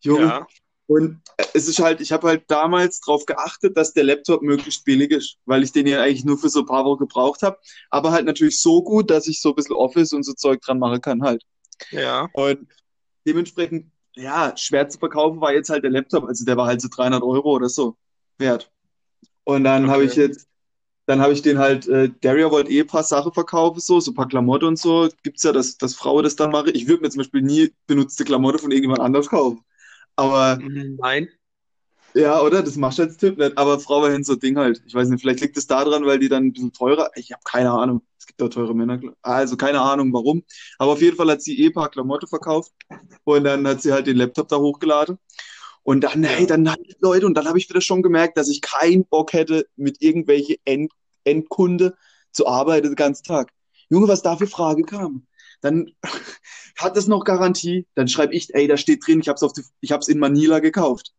[0.00, 0.26] Junge.
[0.26, 0.46] Ja,
[0.88, 1.20] Und
[1.52, 5.36] es ist halt, ich habe halt damals darauf geachtet, dass der Laptop möglichst billig ist,
[5.44, 7.58] weil ich den ja eigentlich nur für so ein paar Wochen gebraucht habe.
[7.90, 10.78] Aber halt natürlich so gut, dass ich so ein bisschen Office und so Zeug dran
[10.78, 11.44] machen kann halt.
[11.90, 12.66] ja, Und
[13.26, 16.24] dementsprechend, ja, schwer zu verkaufen war jetzt halt der Laptop.
[16.24, 17.96] Also der war halt so 300 Euro oder so
[18.38, 18.70] wert.
[19.44, 20.22] Und dann habe ich okay.
[20.22, 20.48] jetzt,
[21.04, 24.12] dann habe ich den halt, äh, Daria wollte eh ein paar Sachen verkaufen, so, so
[24.12, 25.10] ein paar Klamotten und so.
[25.22, 26.70] Gibt's ja, dass, dass Frauen das dann machen.
[26.74, 29.62] Ich würde mir zum Beispiel nie benutzte Klamotten von irgendjemand anders kaufen.
[30.18, 31.28] Aber Nein.
[32.12, 32.62] ja, oder?
[32.64, 33.56] Das machst du als Typ nicht.
[33.56, 34.82] Aber Frauen haben so Ding halt.
[34.84, 37.10] Ich weiß nicht, vielleicht liegt es daran, weil die dann ein bisschen teurer.
[37.14, 38.02] Ich habe keine Ahnung.
[38.18, 39.00] Es gibt auch teure Männer.
[39.22, 40.42] Also keine Ahnung warum.
[40.78, 42.72] Aber auf jeden Fall hat sie eh ein paar Klamotten verkauft.
[43.22, 45.18] Und dann hat sie halt den Laptop da hochgeladen.
[45.84, 48.60] Und dann, hey, dann halt Leute, und dann habe ich wieder schon gemerkt, dass ich
[48.60, 50.92] keinen Bock hätte, mit irgendwelche End
[51.24, 51.96] Endkunde
[52.32, 53.52] zu arbeiten den ganzen Tag.
[53.88, 55.26] Junge, was da für Frage kam.
[55.60, 55.92] Dann
[56.76, 57.86] hat es noch Garantie.
[57.94, 60.08] Dann schreibe ich, ey, da steht drin, ich habe es auf die, ich habe es
[60.08, 61.12] in Manila gekauft.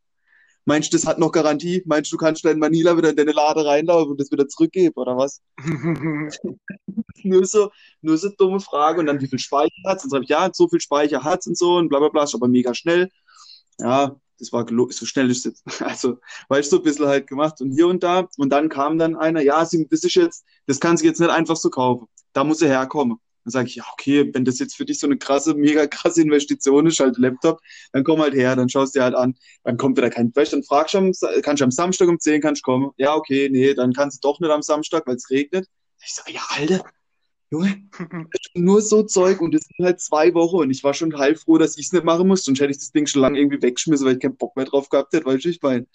[0.65, 1.81] Meinst du, das hat noch Garantie?
[1.85, 4.47] Meinst du, du kannst da in Manila wieder in deine Lade reinlaufen und das wieder
[4.47, 5.41] zurückgeben, oder was?
[7.23, 7.71] Nur so,
[8.01, 8.99] nur so dumme Frage.
[8.99, 10.03] Und dann, wie viel Speicher hat's?
[10.03, 12.35] Dann sage ich, ja, so viel Speicher hat's und so und bla bla bla, ist
[12.35, 13.09] aber mega schnell.
[13.79, 15.63] Ja, das war so schnell ist es jetzt.
[15.81, 18.29] Also, war ich so ein bisschen halt gemacht und hier und da.
[18.37, 21.57] Und dann kam dann einer, ja, das ist jetzt, das kann sie jetzt nicht einfach
[21.57, 22.07] so kaufen.
[22.33, 23.17] Da muss er herkommen.
[23.49, 26.21] Dann sage ich, ja, okay, wenn das jetzt für dich so eine krasse, mega krasse
[26.21, 27.59] Investition ist, halt Laptop,
[27.93, 29.35] dann komm halt her, dann schaust dir halt an.
[29.63, 32.61] Dann kommt wieder kein, du, dann fragst du, kannst du am Samstag um 10 kannst
[32.61, 32.91] du kommen.
[32.97, 35.67] Ja, okay, nee, dann kannst du doch nicht am Samstag, weil es regnet.
[36.05, 36.85] Ich sage, ja, Alter,
[37.51, 37.81] Junge,
[38.53, 41.77] nur so Zeug und das sind halt zwei Wochen und ich war schon heilfroh, dass
[41.77, 44.13] ich es nicht machen musste, sonst hätte ich das Ding schon lange irgendwie weggeschmissen, weil
[44.13, 45.87] ich keinen Bock mehr drauf gehabt hätte, weißt du, ich meine,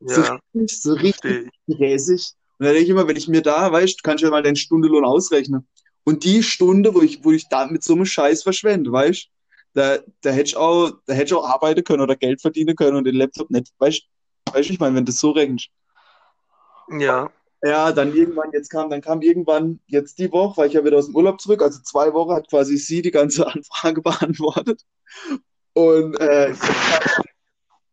[0.00, 2.32] so Ja, richtig, so richtig gräsig.
[2.58, 4.42] Und da denke ich immer, wenn ich mir da, weißt du, kannst du ja mal
[4.42, 5.66] deinen Stundenlohn ausrechnen.
[6.06, 9.28] Und die Stunde, wo ich, wo ich da mit so einem Scheiß verschwende, weißt
[9.74, 12.96] da, da hätte ich auch, da hätte ich auch arbeiten können oder Geld verdienen können
[12.98, 14.02] und den Laptop nicht, weißt
[14.46, 15.70] du, weißt ich meine, wenn das so rechnest.
[16.88, 17.30] Ja,
[17.64, 20.98] Ja, dann irgendwann, jetzt kam, dann kam irgendwann jetzt die Woche, weil ich ja wieder
[20.98, 24.82] aus dem Urlaub zurück, also zwei Wochen hat quasi sie die ganze Anfrage beantwortet.
[25.74, 26.54] Und äh,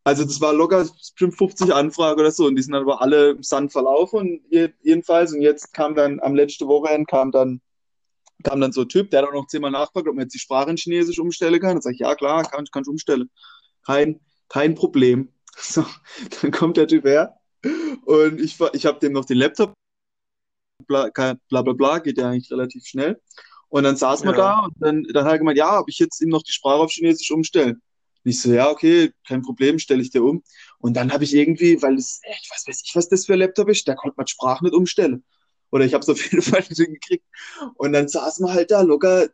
[0.03, 3.31] also das war locker bestimmt 50 Anfragen oder so und die sind dann aber alle
[3.31, 7.61] im Sand verlaufen und je- jedenfalls und jetzt kam dann am letzten Wochenende kam dann
[8.43, 10.39] kam dann so ein Typ, der hat auch noch zehnmal nachgefragt, ob man jetzt die
[10.39, 11.75] Sprache in Chinesisch umstellen kann.
[11.75, 13.29] Dann sag ich, ja klar, kann, kann ich umstellen.
[13.85, 15.29] Kein, kein Problem.
[15.55, 15.85] So,
[16.41, 17.37] dann kommt der Typ her
[18.05, 19.73] und ich, ich habe dem noch den Laptop
[20.87, 23.21] bla, bla bla bla, geht ja eigentlich relativ schnell.
[23.69, 24.41] Und dann saß man ja.
[24.41, 26.81] da und dann, dann hat er gemeint, ja, ob ich jetzt ihm noch die Sprache
[26.81, 27.81] auf Chinesisch umstellen.
[28.23, 30.43] Und ich so, ja, okay, kein Problem, stelle ich dir um.
[30.77, 33.39] Und dann habe ich irgendwie, weil es, ich weiß, weiß ich, was das für ein
[33.39, 35.23] Laptop ist, da konnte man Sprache nicht umstellen.
[35.73, 37.25] Oder ich habe es auf jeden Fall nicht hingekriegt.
[37.75, 39.27] Und dann saß man halt da locker.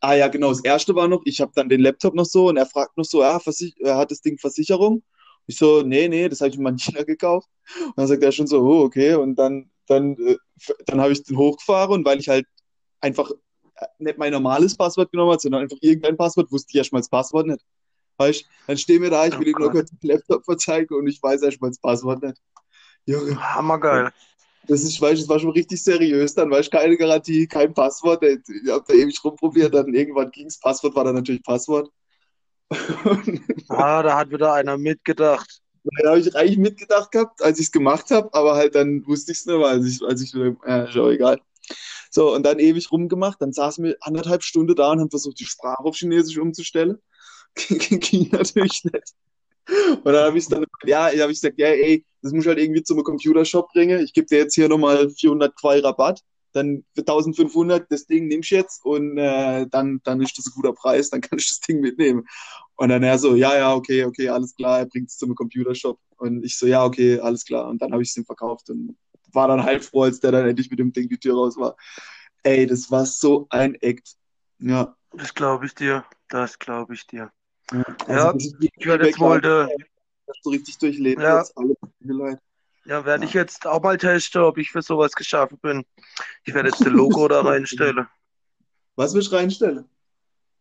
[0.00, 2.56] Ah ja, genau, das erste war noch, ich habe dann den Laptop noch so und
[2.56, 5.02] er fragt noch so, ja, Versich er hat das Ding Versicherung?
[5.46, 7.48] Ich so, nee, nee, das habe ich in Manila gekauft.
[7.84, 9.14] Und dann sagt er schon so, oh, okay.
[9.14, 10.36] Und dann, dann, äh,
[10.86, 12.46] dann habe ich den hochgefahren und weil ich halt
[13.00, 13.30] einfach
[13.76, 17.08] äh, nicht mein normales Passwort genommen habe, sondern einfach irgendein Passwort, wusste ich erstmal das
[17.08, 17.64] Passwort nicht.
[18.16, 21.06] Weißt, dann stehen wir da, ich Oh will ihm nur kurz den Laptop verzeigen und
[21.06, 22.36] ich weiß erstmal das Passwort nicht.
[23.06, 24.10] Junge, Hammergeil.
[24.68, 28.22] Das ist, weißt, das war schon richtig seriös, dann weißt keine Garantie, kein Passwort.
[28.22, 30.60] Ich habe da ewig rumprobiert, dann irgendwann ging's.
[30.60, 31.90] Passwort war dann natürlich Passwort.
[33.70, 35.60] Ah, da hat wieder einer mitgedacht.
[36.02, 39.32] da habe ich eigentlich mitgedacht gehabt, als ich es gemacht habe, aber halt dann wusste
[39.32, 41.40] ich es nicht mehr, als ich, als ich, äh, ist auch egal.
[42.10, 45.44] So, und dann ewig rumgemacht, dann saßen wir anderthalb Stunden da und haben versucht, die
[45.44, 46.98] Sprache auf Chinesisch umzustellen.
[47.56, 49.14] Ging natürlich nicht.
[49.68, 52.58] Und dann habe ich dann, ja, habe ich gesagt, ja, ey, das muss ich halt
[52.58, 54.00] irgendwie zum Computershop bringen.
[54.00, 56.20] Ich gebe dir jetzt hier nochmal 400 Quai Rabatt.
[56.52, 60.52] Dann für 1500 das Ding nimmst du jetzt und äh, dann, dann ist das ein
[60.54, 62.26] guter Preis, dann kann ich das Ding mitnehmen.
[62.76, 65.98] Und dann er so, ja, ja, okay, okay, alles klar, er bringt es zum Computershop.
[66.16, 67.68] Und ich so, ja, okay, alles klar.
[67.68, 68.96] Und dann habe ich es ihm verkauft und
[69.32, 71.76] war dann halb froh, als der dann endlich mit dem Ding die Tür raus war.
[72.42, 74.16] Ey, das war so ein Act.
[74.58, 74.96] Ja.
[75.12, 76.04] Das glaube ich dir.
[76.28, 77.30] Das glaube ich dir.
[77.72, 77.84] Ja.
[78.08, 79.68] Ja, ist wirklich Ich werde jetzt wohl, de,
[80.42, 81.44] so richtig durchlebt Ja.
[82.84, 85.84] ja, werde ich jetzt auch mal testen, ob ich für sowas geschaffen bin.
[86.44, 88.06] Ich werde jetzt das Logo da reinstellen.
[88.96, 89.88] Was will ich reinstellen?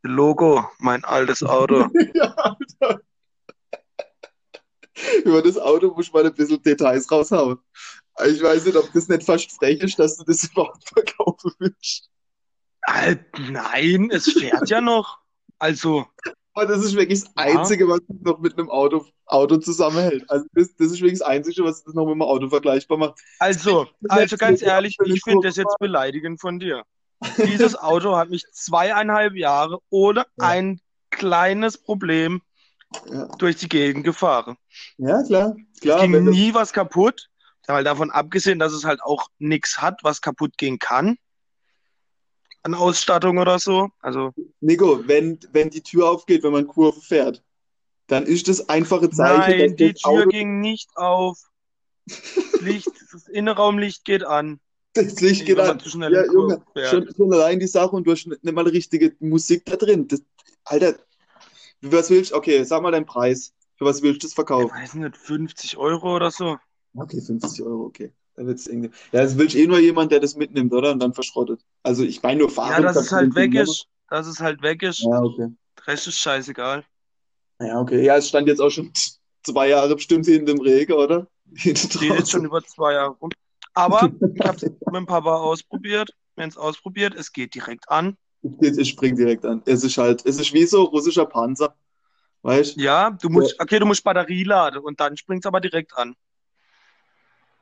[0.04, 1.90] Das Logo, mein altes Auto.
[2.14, 3.02] ja, Alter.
[5.24, 7.60] Über das Auto muss ich mal ein bisschen Details raushauen.
[8.26, 12.10] Ich weiß nicht, ob das nicht fast frech ist, dass du das überhaupt verkaufen willst.
[12.86, 15.20] Halt, nein, es fährt ja noch.
[15.60, 16.06] Also,
[16.58, 17.60] Aber das ist wirklich das ja.
[17.60, 20.28] Einzige, was es noch mit einem Auto, Auto zusammenhält.
[20.28, 23.20] Also das, das ist wirklich das Einzige, was das noch mit einem Auto vergleichbar macht.
[23.38, 26.84] Also, also ganz ehrlich, ich finde das jetzt beleidigend von dir.
[27.46, 30.48] Dieses Auto hat mich zweieinhalb Jahre ohne Ja.
[30.48, 32.42] ein kleines Problem
[33.12, 34.58] Ja, durch die Gegend gefahren.
[34.98, 37.30] ja klar, Es klar, ging wenn das, nie was kaputt,
[37.68, 41.18] weil davon abgesehen, dass es halt auch nichts hat, was kaputt gehen kann
[42.68, 43.90] an Ausstattung oder so.
[44.02, 47.44] Also, Nico, wenn, wenn die Tür aufgeht, wenn man Kurve fährt,
[48.08, 51.40] dann ist das einfache Zeichen, nein, die Tür Auto ging nicht auf.
[52.06, 54.60] Das Licht, das Innenraumlicht geht an,
[54.94, 55.80] das Licht geht an.
[56.00, 59.76] Ja, Junge, schon, schon allein die Sache und du hast nicht mal richtige Musik da
[59.76, 60.08] drin.
[60.08, 60.22] Das,
[60.64, 60.96] Alter,
[61.82, 62.36] was willst du?
[62.36, 63.54] Okay, sag mal deinen Preis.
[63.78, 64.72] Für was willst du das Ich verkaufen?
[64.72, 66.58] weiß nicht, 50 Euro oder so.
[66.96, 68.12] Okay, 50 Euro, okay.
[68.38, 68.92] Dann wird's irgendwie.
[69.12, 70.92] Ja, das willst eh nur jemand, der das mitnimmt, oder?
[70.92, 71.60] Und dann verschrottet.
[71.84, 73.88] Also ich meine nur Ja, fahren dass es halt weg ist.
[74.10, 75.00] Dass es halt weg ist.
[75.00, 75.50] Ja, okay.
[75.86, 76.86] Rest ist scheißegal.
[77.60, 78.04] Ja, okay.
[78.06, 78.92] Ja, es stand jetzt auch schon
[79.44, 81.28] zwei Jahre bestimmt hinter dem Regen, oder?
[81.56, 83.32] Steht jetzt schon über zwei Jahre rum.
[83.74, 86.12] Aber ich habe es mit dem Papa ausprobiert.
[86.38, 87.16] Haben es ausprobiert.
[87.16, 88.18] Es geht direkt an.
[88.44, 89.64] Ich, ich spring direkt an.
[89.66, 91.76] Es ist halt, es ist wie so russischer Panzer.
[92.44, 92.82] Weißt du?
[92.82, 96.16] Ja, du musst, okay, du musst Batterie laden und dann springt es aber direkt an.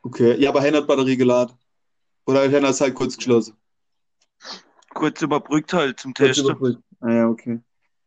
[0.05, 0.39] Okay.
[0.39, 1.57] Ja, aber Hen hat Batterie geladen.
[2.27, 3.57] Oder Hen hat es halt kurz geschlossen.
[4.93, 6.45] Kurz überbrückt halt zum Kurz Testen.
[6.45, 6.83] überbrückt.
[6.99, 7.59] Ah ja, okay.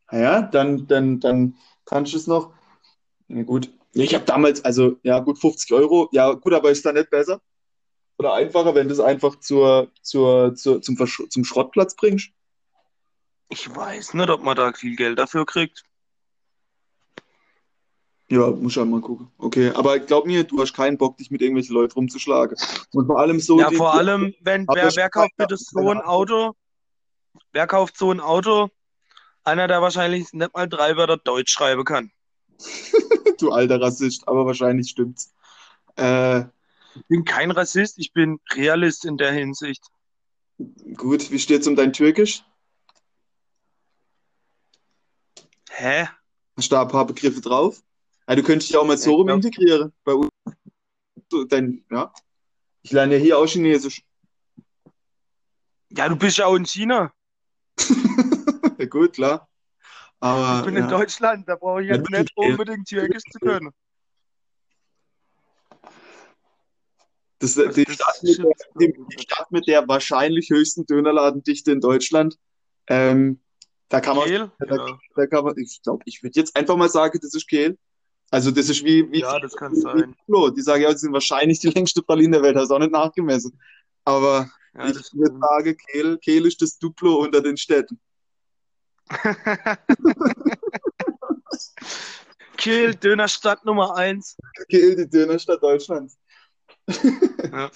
[0.07, 2.55] Ah ja, dann, dann, dann kannst du es noch.
[3.27, 3.73] Ja, gut.
[3.95, 6.09] Ich habe damals, also, ja, gut, 50 Euro.
[6.13, 7.41] Ja, gut, aber ist da nicht besser?
[8.17, 12.31] Oder einfacher, wenn du es einfach zur, zur, zur, zum, Versch zum Schrottplatz bringst?
[13.49, 15.83] Ich weiß nicht, ob man da viel Geld dafür kriegt.
[18.31, 19.31] Ja, muss ich einmal gucken.
[19.39, 22.59] Okay, aber glaub mir, du hast keinen Bock, dich mit irgendwelchen Leuten rumzuschlagen.
[22.93, 26.53] Und vor allem so, Ja, vor allem, wenn, wer, wer kauft bitte so ein Auto?
[27.53, 28.69] Wer kauft so ein Auto?
[29.45, 32.11] Einer, der wahrscheinlich nicht mal drei Wörter Deutsch schreiben kann.
[33.39, 35.33] du alter Rassist, aber wahrscheinlich stimmt's.
[35.97, 36.41] Äh,
[36.97, 39.85] Ich bin kein Rassist, ich bin Realist in der Hinsicht.
[40.97, 42.45] gut, wie steht's um dein Türkisch?
[45.71, 46.09] Hä?
[46.57, 47.83] Hast du da ein paar Begriffe drauf?
[48.29, 49.93] Ja, du könntest dich auch mal so Ja, ich rum glaub- integrieren.
[50.05, 50.31] Bei uns,
[51.31, 52.13] so, dein, ja.
[52.83, 54.03] Ich lerne ja hier auch Chinesisch.
[55.91, 57.13] Ja, du bist ja auch in China.
[58.79, 59.49] Ja, gut, klar.
[60.21, 60.85] Aber Ich bin ja.
[60.85, 63.71] in Deutschland, da brauche ich Ja, jetzt gut, nicht unbedingt Türkisch zu können.
[67.41, 72.37] das, Also die, das Stadt der, die Stadt mit der wahrscheinlich höchsten Dönerladendichte in Deutschland.
[72.87, 73.41] Ähm,
[73.89, 74.53] da kann man, Kehl?
[74.61, 74.99] da, Ja.
[75.17, 77.77] da kann man, ich glaube, ich würde jetzt einfach mal sagen, das ist Kehl.
[78.31, 80.15] Also das ist wie, wie, ja, das kann wie, sein.
[80.27, 80.51] Duplo.
[80.51, 82.93] Die sagen ja, sie sind wahrscheinlich die längste Praline der Welt, hast du auch nicht
[82.93, 83.59] nachgemessen.
[84.05, 87.99] Aber Ja, ich würde sagen, Kehl, Kehl ist das Duplo unter den Städten.
[92.59, 94.37] Kehl, Dönerstadt Nummer eins.
[94.69, 96.19] Kehl, die Dönerstadt Deutschlands.
[97.51, 97.71] Ja.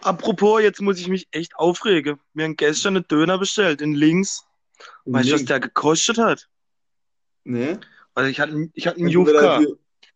[0.00, 2.20] Apropos, jetzt muss ich mich echt aufregen.
[2.34, 4.44] Wir haben gestern einen Döner bestellt in Links.
[5.06, 6.48] Weißt du, was der gekostet hat?
[7.44, 7.78] Nee.
[8.14, 9.60] Also ich hatte, ich hatte einen Jufka.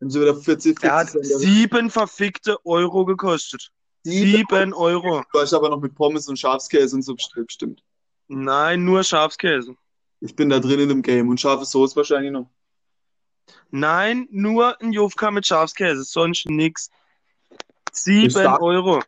[0.01, 3.71] wieder 40, 40 Der hat sieben verfickte Euro gekostet.
[4.05, 5.25] Sieben Euro.
[5.33, 7.83] Du hast aber noch mit Pommes und Schafskäse und so bestimmt.
[8.29, 9.75] Nein, nur Schafskäse.
[10.21, 12.49] Ich bin da drin in dem Game und scharfe Soße wahrscheinlich noch.
[13.71, 16.91] Nein, nur ein Jufka mit Schafskäse, sonst nix.
[17.93, 18.47] Sieben.
[18.47, 19.03] Euro.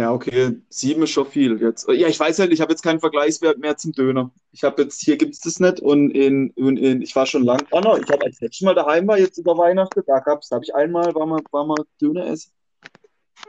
[0.00, 0.56] Ja, okay.
[0.70, 1.86] Sieben ist schon viel jetzt.
[1.88, 4.30] Ja, ich weiß halt, ich habe jetzt keinen Vergleichswert mehr zum Döner.
[4.52, 7.62] Ich habe jetzt, hier gibt's das nicht und in, in, in ich war schon lang.
[7.70, 10.56] Oh no, ich habe als letztes Mal daheim war, jetzt über Weihnachten, da gab's, da
[10.56, 12.50] habe ich einmal, war mal, war mal Döner essen.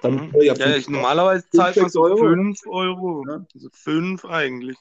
[0.01, 0.41] Dann, Mhm.
[0.41, 2.17] ja, Ja, ich, normalerweise zahlt man sechs so Euro.
[2.17, 3.23] fünf Euro.
[3.29, 3.45] Ja.
[3.53, 4.77] Also fünf eigentlich.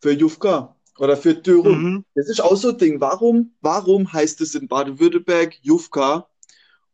[0.00, 1.82] für Jufka oder für Dürüm.
[1.82, 2.04] Mhm.
[2.14, 3.00] Das ist auch so ein Ding.
[3.00, 6.28] Warum, warum heißt es in Baden-Württemberg Jufka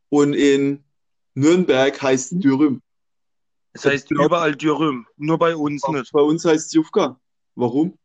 [0.08, 0.82] und in
[1.34, 2.32] Nürnberg heißt
[3.78, 3.82] es?
[3.82, 6.12] Das heißt überall Dürüm, nur bei uns nicht.
[6.12, 7.18] Bei uns heißt es Jufka.
[7.54, 7.98] Warum?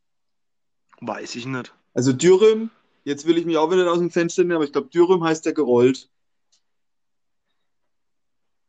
[1.01, 1.73] Weiß ich nicht.
[1.93, 2.69] Also Dürüm,
[3.03, 5.45] jetzt will ich mich auch wieder aus dem Fenster nehmen, aber ich glaube, Dürüm heißt
[5.45, 6.09] ja gerollt.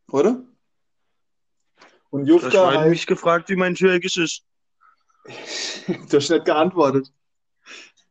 [0.08, 0.42] Oder?
[2.10, 4.44] Und Jufka vorhin heißt, mich gefragt, wie mein Türkisch ist.
[6.08, 7.12] du hast nicht geantwortet.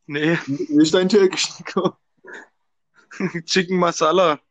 [0.05, 1.95] Nee, ist dein Türkisch, Nico?
[3.45, 4.39] Chicken Masala.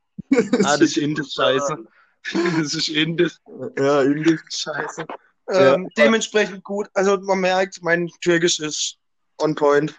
[0.65, 1.87] Ah, das ist scheiße.
[2.59, 3.37] Das ist indisch,
[3.79, 4.41] Ja, indisch.
[4.49, 5.05] scheiße.
[5.51, 5.75] Ja.
[5.75, 6.89] Ähm, dementsprechend gut.
[6.95, 8.97] Also man merkt, mein Türkisch ist
[9.39, 9.95] on point.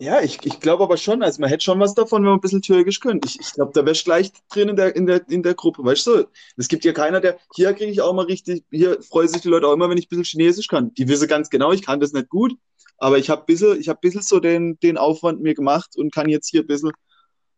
[0.00, 2.40] Ja, ich, ich glaube aber schon, also man hätte schon was davon, wenn man ein
[2.40, 3.26] bisschen Türkisch könnte.
[3.26, 5.84] Ich, ich glaube, da wärst du gleich drin in der, in der, in der Gruppe,
[5.84, 6.28] weißt du?
[6.56, 9.48] Es gibt ja keiner, der, hier kriege ich auch mal richtig, hier freuen sich die
[9.48, 10.94] Leute auch immer, wenn ich ein bisschen Chinesisch kann.
[10.94, 12.54] Die wissen ganz genau, ich kann das nicht gut,
[12.98, 15.96] aber ich habe ein bisschen, ich habe ein bisschen so den, den Aufwand mir gemacht
[15.96, 16.92] und kann jetzt hier ein bisschen,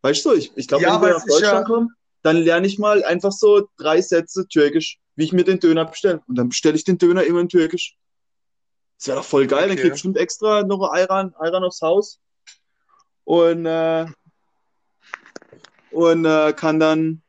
[0.01, 1.89] weißt du, ich, ich glaube, Ja, wenn wir nach ist ja, Deutschland kommen,
[2.23, 6.21] dann lerne ich mal einfach so drei Sätze Türkisch, wie ich mir den Döner bestelle.
[6.27, 7.97] Und dann bestelle ich den Döner immer in Türkisch.
[8.97, 9.91] Das wäre doch voll geil, dann krieg ich okay.
[9.93, 12.19] bestimmt extra noch ein Ayran, Ayran aufs Haus
[13.23, 14.05] und, äh,
[15.89, 17.23] und äh, kann dann,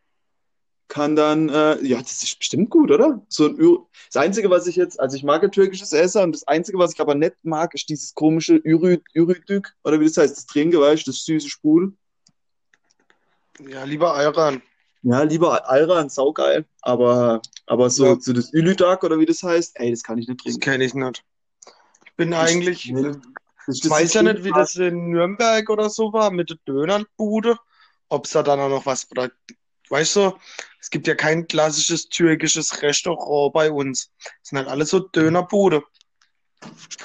[0.88, 3.24] kann dann, äh, ja, das ist bestimmt gut, oder?
[3.28, 3.78] So ein
[4.12, 6.92] das Einzige, was ich jetzt, also ich mag ja türkisches Essen und das Einzige, was
[6.92, 10.78] ich aber nicht mag, ist dieses komische Ürü, Ürüdük, oder wie das heißt, das Trinke,
[10.78, 11.94] weißt du, das süße Sprudel.
[13.66, 14.60] Ja, lieber Ayran.
[15.02, 19.78] Ja, lieber Ayran, saugeil, aber, aber so, Ja, so das Ülüdag oder wie das heißt,
[19.80, 20.60] ey, das kann ich nicht das trinken.
[20.60, 21.24] kenne ich nicht.
[22.06, 23.16] Ich bin Das ist eigentlich, das
[23.76, 27.56] ich das weiß ja nicht, wie das in Nürnberg oder so war mit der Dönerbude.
[28.08, 29.30] Ob es da dann auch noch was, oder,
[29.88, 30.32] weißt du,
[30.80, 34.10] es gibt ja kein klassisches türkisches Restaurant bei uns.
[34.42, 35.82] Es sind halt alles so Dönerbude.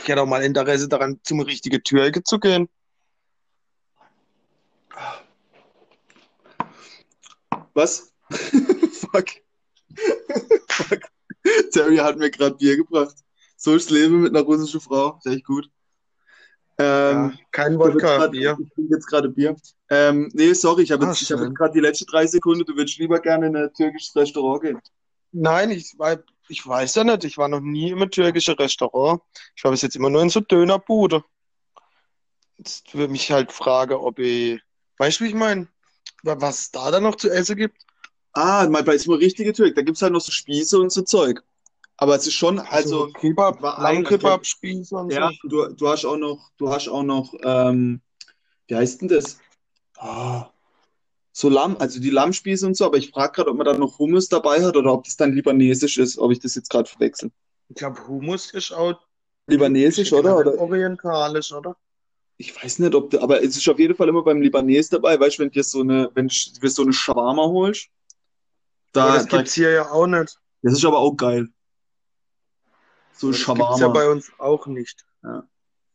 [0.02, 2.70] Ich hätte auch mal Interesse daran, zum richtigen Türke zu gehen.
[7.78, 8.12] Was?
[8.32, 9.28] Fuck,
[10.68, 11.00] fuck.
[11.72, 13.16] Terry hat mir gerade Bier gebracht.
[13.56, 15.20] So ist das Leben mit einer russischen Frau.
[15.24, 15.70] Ist echt gut.
[16.80, 18.58] Ja, Ähm, kein habe jetzt Wodka, Bier.
[18.60, 19.56] ich trinke jetzt gerade Bier.
[19.92, 21.54] Ähm, nee, sorry, ich habe Ah, jetzt, ich habe jetzt schön.
[21.56, 22.66] gerade die letzten drei Sekunden.
[22.66, 24.82] Du würdest lieber gerne in ein türkisches Restaurant gehen.
[25.32, 25.94] Nein, ich,
[26.50, 27.24] ich weiß ja nicht.
[27.26, 29.22] Ich war noch nie im türkischen Restaurant.
[29.56, 31.24] Ich war bis jetzt immer nur in so Dönerbude.
[32.58, 34.60] Jetzt würde mich halt fragen, ob ich,
[34.98, 35.68] weißt du, wie ich meine?
[36.40, 37.78] Was es da dann noch zu essen gibt?
[38.34, 39.76] Ah, mal bei ist mal richtige Türk.
[39.76, 41.44] Da gibt's halt noch so Spieße und so Zeug.
[41.98, 45.48] Aber es ist schon, Also also, Kebab, war ein, Lammkebab-Spieße und ja, so.
[45.48, 48.02] du, du hast auch noch, du hast auch noch, ähm,
[48.68, 49.40] wie heißt denn das?
[49.98, 50.50] Ah,
[51.32, 53.98] so Lamm, also die Lammspieße und so, aber ich frage gerade, ob man da noch
[53.98, 57.32] Hummus dabei hat oder ob das dann libanesisch ist, ob ich das jetzt gerade verwechsel.
[57.70, 59.00] Ich glaube, Hummus ist auch,
[59.48, 60.38] Libanesisch, oder?
[60.38, 61.76] Oder orientalisch, oder?
[62.38, 65.20] Ich weiß nicht, ob, da- aber es ist auf jeden Fall immer beim Libanes dabei,
[65.20, 67.90] weißt du, wenn du dir so eine, wenn du dir so eine Shawarma holst,
[68.94, 70.40] Aber da, das da, gibt's hier ja auch nicht.
[70.62, 71.48] das ist aber auch geil.
[73.14, 73.94] So Aber das gibt's ja Shawarma.
[73.94, 75.06] bei uns auch nicht.
[75.24, 75.48] Ja,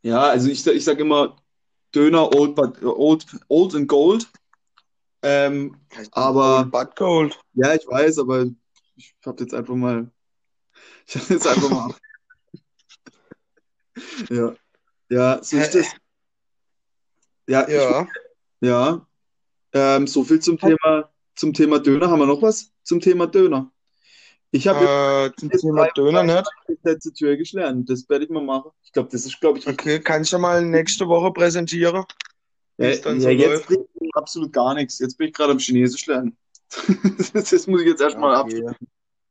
[0.02, 1.36] ja also ich, ich sag immer
[1.94, 4.26] Döner Old, but, old, old and Gold.
[5.22, 5.76] Ähm,
[6.12, 7.38] aber But Gold.
[7.54, 8.46] ja, ich weiß, aber
[8.96, 10.10] ich hab jetzt einfach mal,
[11.06, 11.94] ich hab jetzt einfach mal,
[14.30, 14.54] ja,
[15.10, 16.01] ja, so ist das.
[17.48, 18.06] Ja, ich, Ja.
[18.60, 19.06] ja,
[19.72, 22.08] ähm, so viel zum Thema, zum Thema Döner.
[22.10, 23.70] Haben wir noch was zum Thema Döner?
[24.50, 26.46] Ich habe Äh, zum jetzt Thema Döner nicht.
[26.82, 27.86] Sätze Türkisch lernen.
[27.86, 28.70] Das werde ich mal machen.
[28.84, 29.66] Ich glaube, das ist, glaube ich.
[29.66, 32.04] Okay, kann ich ja mal nächste Woche präsentieren,
[32.76, 33.68] wie Ja, ja, so jetzt
[34.14, 34.98] absolut gar nichts.
[34.98, 36.36] Jetzt bin ich gerade am Chinesisch lernen.
[37.32, 38.64] Das muss ich jetzt Ja, erstmal ab okay.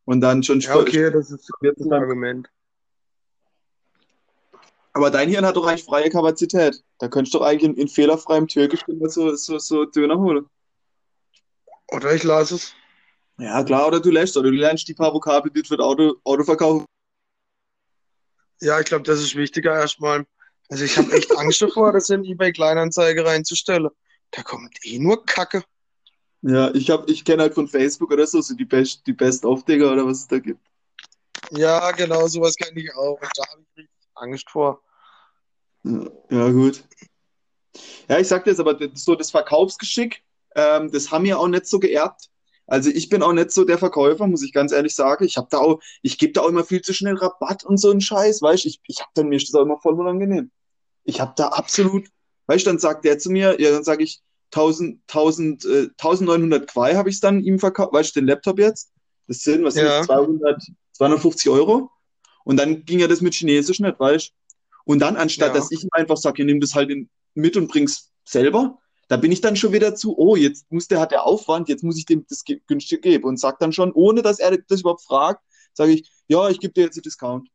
[0.05, 1.93] und dann schon Ja, okay, das ist wird ein.
[1.93, 2.49] Argument.
[4.93, 6.83] Aber dein Hirn hat doch eigentlich freie Kapazität.
[7.01, 10.45] Da könntest du doch eigentlich in, in fehlerfreiem Türkisch so, so, so Döner holen.
[11.87, 12.75] Oder ich lasse es.
[13.39, 15.83] Ja, klar, oder du lässt, oder du lernst die paar Vokabeln, die du für das
[15.83, 16.85] Auto, Auto verkaufen.
[18.61, 20.27] Ja, ich glaube, das ist wichtiger erstmal.
[20.69, 23.89] Also ich habe echt Angst davor, das in eBay Kleinanzeige reinzustellen.
[24.29, 25.63] Da kommt eh nur Kacke.
[26.43, 29.91] Ja, ich hab, ich kenne halt von Facebook oder so, so die Best, die Best-of-Digger
[29.91, 30.61] oder was es da gibt.
[31.49, 33.19] Ja, genau, sowas kenne ich auch.
[33.19, 34.83] Und da habe ich richtig Angst vor.
[35.83, 36.83] Ja, gut.
[38.09, 40.23] Ja, ich sag dir jetzt aber, so das Verkaufsgeschick,
[40.55, 42.29] ähm, das haben wir auch nicht so geerbt.
[42.67, 45.25] Also ich bin auch nicht so der Verkäufer, muss ich ganz ehrlich sagen.
[45.25, 47.91] Ich habe da auch, ich gebe da auch immer viel zu schnell Rabatt und so
[47.91, 48.69] einen Scheiß, weißt du?
[48.69, 50.51] Ich, ich habe dann mir ist das auch immer voll unangenehm.
[51.03, 52.07] Ich habe da absolut,
[52.47, 56.67] weißt du, dann sagt der zu mir, ja, dann sage ich 1000, 1000, äh, 1900
[56.67, 58.91] Quai habe ich dann ihm verkauft, weißt du, den Laptop jetzt.
[59.27, 59.99] Das sind, was sind Ja.
[59.99, 60.61] das, 200,
[60.93, 61.89] 250 Euro.
[62.43, 64.33] Und dann ging ja das mit Chinesisch nicht, weißt du?
[64.85, 65.53] Und dann, anstatt Ja.
[65.53, 66.91] dass ich ihm einfach sage, nimm das halt
[67.35, 70.99] mit und bring's selber, da bin ich dann schon wieder zu, oh, jetzt muss der,
[70.99, 74.21] hat der Aufwand, jetzt muss ich dem das günstig geben und sag dann schon, ohne
[74.21, 77.49] dass er das überhaupt fragt, sage ich, ja, ich gebe dir jetzt einen Discount.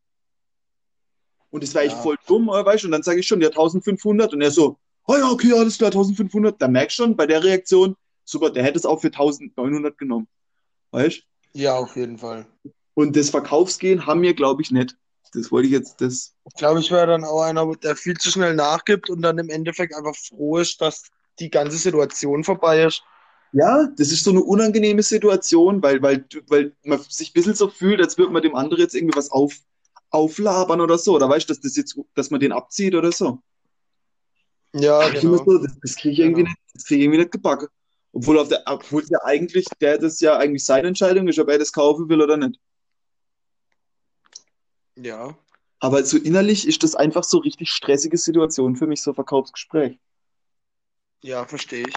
[1.50, 2.02] Und das war echt Ja.
[2.02, 4.78] voll dumm, äh, weißt du, und dann sage ich schon, ja, 1500 und er so,
[5.06, 6.60] oh ja, okay, alles klar, 1500.
[6.60, 10.28] Da merkst du schon bei der Reaktion, super, der hätte es auch für 1900 genommen,
[10.90, 11.18] weißt
[11.54, 11.58] du?
[11.58, 12.46] Ja, auf jeden Fall.
[12.94, 14.96] Und das Verkaufsgehen haben wir, glaube ich, nicht.
[15.32, 18.30] Das wollte ich jetzt, das, Ich glaube, ich wäre dann auch einer, der viel zu
[18.30, 21.04] schnell nachgibt und dann im Endeffekt einfach froh ist, dass
[21.38, 23.02] die ganze Situation vorbei ist.
[23.52, 27.68] Ja, das ist so eine unangenehme Situation, weil, weil, weil man sich ein bisschen so
[27.68, 29.54] fühlt, als würde man dem anderen jetzt irgendwie was auf,
[30.10, 31.14] auflabern oder so.
[31.14, 33.40] Oder weißt du, dass das jetzt, dass man den abzieht oder so.
[34.74, 35.44] Ja, immer genau.
[35.44, 36.50] so, das, das kriege ich irgendwie Genau.
[36.50, 37.68] nicht, das kriege ich irgendwie nicht gebacken.
[38.12, 41.58] Obwohl auf der, obwohl ja eigentlich, der das ja eigentlich seine Entscheidung ist, ob er
[41.58, 42.58] das kaufen will oder nicht.
[44.96, 45.36] Ja.
[45.78, 49.98] Aber so innerlich ist das einfach so richtig stressige Situation für mich, so Verkaufsgespräch.
[51.22, 51.94] Ja, verstehe ich.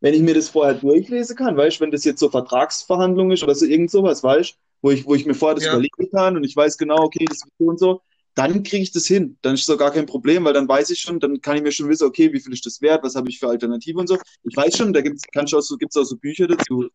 [0.00, 3.42] Wenn ich mir das vorher durchlesen kann, weißt du, wenn das jetzt so Vertragsverhandlung ist
[3.42, 5.72] oder so irgend sowas, weißt du, wo ich, wo ich mir vorher das Ja.
[5.72, 8.02] überlegen kann und ich weiß genau, okay, das ist so und so,
[8.34, 9.38] dann kriege ich das hin.
[9.40, 11.72] Dann ist so gar kein Problem, weil dann weiß ich schon, dann kann ich mir
[11.72, 14.18] schon wissen, okay, wie viel ist das wert, was habe ich für Alternative und so.
[14.42, 16.88] Ich weiß schon, da gibt's, kannst du auch so, gibt's auch so Bücher dazu,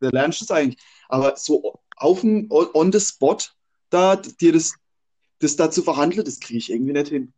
[0.00, 0.82] da lernst du das eigentlich.
[1.08, 3.38] Aber so auf dem, on the spot,
[3.90, 4.74] da, dir das,
[5.40, 7.32] das da zu verhandeln, das kriege ich irgendwie nicht hin.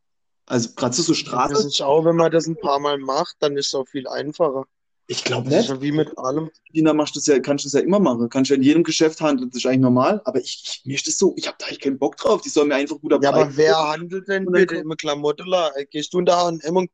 [0.46, 3.36] Also gerade so, so Das Straße, ist auch, wenn man das ein paar Mal macht,
[3.40, 4.64] dann ist es auch viel einfacher.
[5.06, 5.68] ich glaube nicht.
[5.68, 6.50] ja wie mit allem.
[6.72, 8.28] China machst du das ja, kannst du das ja immer machen.
[8.28, 10.20] Kannst ja in jedem Geschäft handeln, das ist eigentlich normal.
[10.24, 12.40] Aber ich, ich mir ist das so, ich habe da eigentlich keinen Bock drauf.
[12.42, 15.86] Die sollen mir einfach guter Ja, aber wer handelt denn bitte im Klamottenladen?
[15.90, 16.90] Gehst du in der H&M und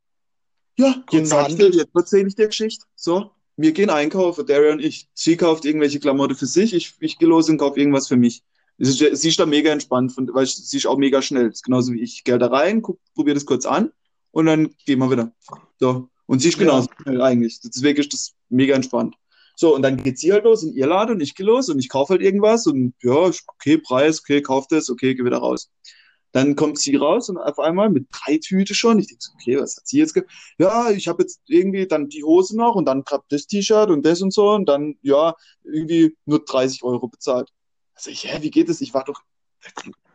[0.79, 1.75] Ja, jetzt handelt.
[1.75, 2.85] jetzt erzähle ich dir Geschichte.
[2.95, 5.09] So, wir gehen einkaufen, Daria und ich.
[5.15, 8.43] Sie kauft irgendwelche Klamotten für sich, ich, ich gehe los und kaufe irgendwas für mich.
[8.79, 11.49] Sie ist, ja- sie ist da mega entspannt, von, weil sie ist auch mega schnell.
[11.49, 12.15] Das ist genauso wie ich.
[12.15, 13.91] Ich gehe da rein, probiere das kurz an
[14.31, 15.33] und dann gehen wir wieder.
[15.79, 16.09] So.
[16.27, 16.65] Und sie ist Ja.
[16.67, 17.61] genauso schnell eigentlich.
[17.61, 19.15] Deswegen ist das mega entspannt.
[19.57, 21.81] So, und dann geht sie halt los in ihr Laden und ich gehe los und
[21.81, 23.13] ich kaufe halt irgendwas und ja,
[23.49, 25.69] okay, Preis, okay, kauf das, okay, geh wieder raus.
[26.31, 29.01] Dann kommt sie raus und auf einmal mit drei Tüte schon.
[29.01, 30.15] Ich denke so, okay, was hat sie jetzt?
[30.15, 30.23] Ge
[30.59, 34.07] ja, ich habe jetzt irgendwie dann die Hose noch und dann gerade das T-Shirt und
[34.07, 37.49] das und so und dann, ja, irgendwie nur 30 Euro bezahlt.
[37.99, 38.81] Also ich, hä, wie geht das?
[38.81, 39.23] Ich war doch,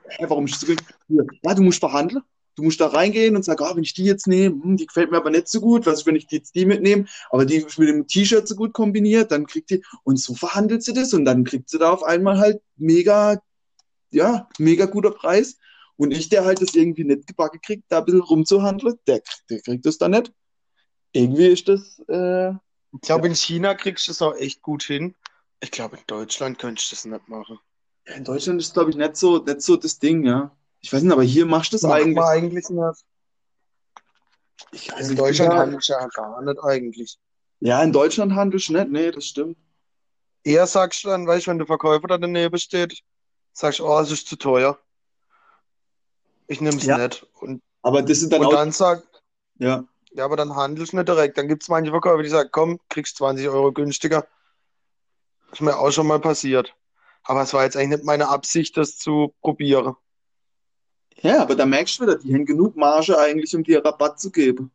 [0.07, 0.95] hä, warum ist das so günstig?
[1.43, 2.23] Ja, du musst verhandeln.
[2.55, 5.11] Du musst da reingehen und sagen, ah, wenn ich die jetzt nehme, hm, die gefällt
[5.11, 7.57] mir aber nicht so gut, was ist, wenn ich die jetzt die mitnehme, aber die
[7.57, 11.13] ist mit dem T-Shirt so gut kombiniert, dann kriegt die, und so verhandelt sie das
[11.13, 13.41] und dann kriegt sie da auf einmal halt mega,
[14.11, 15.57] ja, mega guter Preis.
[15.97, 19.61] Und ich, der halt das irgendwie nicht gebacken kriegt, da ein bisschen rumzuhandeln, der, der
[19.61, 20.31] kriegt das dann nicht.
[21.13, 22.51] Irgendwie ist das, äh,
[22.93, 25.15] Ich glaube, in China kriegst du es auch echt gut hin.
[25.61, 27.59] Ich glaube, in Deutschland könntest du das nicht machen.
[28.05, 30.51] In Deutschland ist, glaube ich, nicht so, nicht so das Ding, ja.
[30.81, 32.15] Ich weiß nicht, aber hier machst du das Macht eigentlich.
[32.15, 33.05] man eigentlich nicht.
[34.71, 37.17] Ich weiß In Deutschland handelst du ja gar nicht eigentlich.
[37.59, 39.57] ja, in Deutschland handelst du nicht, nee, das stimmt.
[40.43, 43.01] Eher sagst du dann, weißt du, wenn der Verkäufer da daneben steht,
[43.53, 44.77] sagst du, oh, es ist zu teuer.
[46.47, 46.97] Ich nehme es Ja.
[46.97, 47.25] nicht.
[47.39, 49.03] Und, Aber das sind dann und auch, dann sag,
[49.59, 51.37] ja, ja, aber dann handelst du nicht direkt.
[51.37, 54.27] Dann gibt es manche Verkäufer, die sagen, komm, kriegst 20 Euro günstiger.
[55.51, 56.75] Ist mir auch schon mal passiert.
[57.23, 59.95] Aber es war jetzt eigentlich nicht meine Absicht, das zu probieren.
[61.21, 64.31] ja, aber da merkst du wieder, die haben genug Marge eigentlich, um dir Rabatt zu
[64.31, 64.71] geben.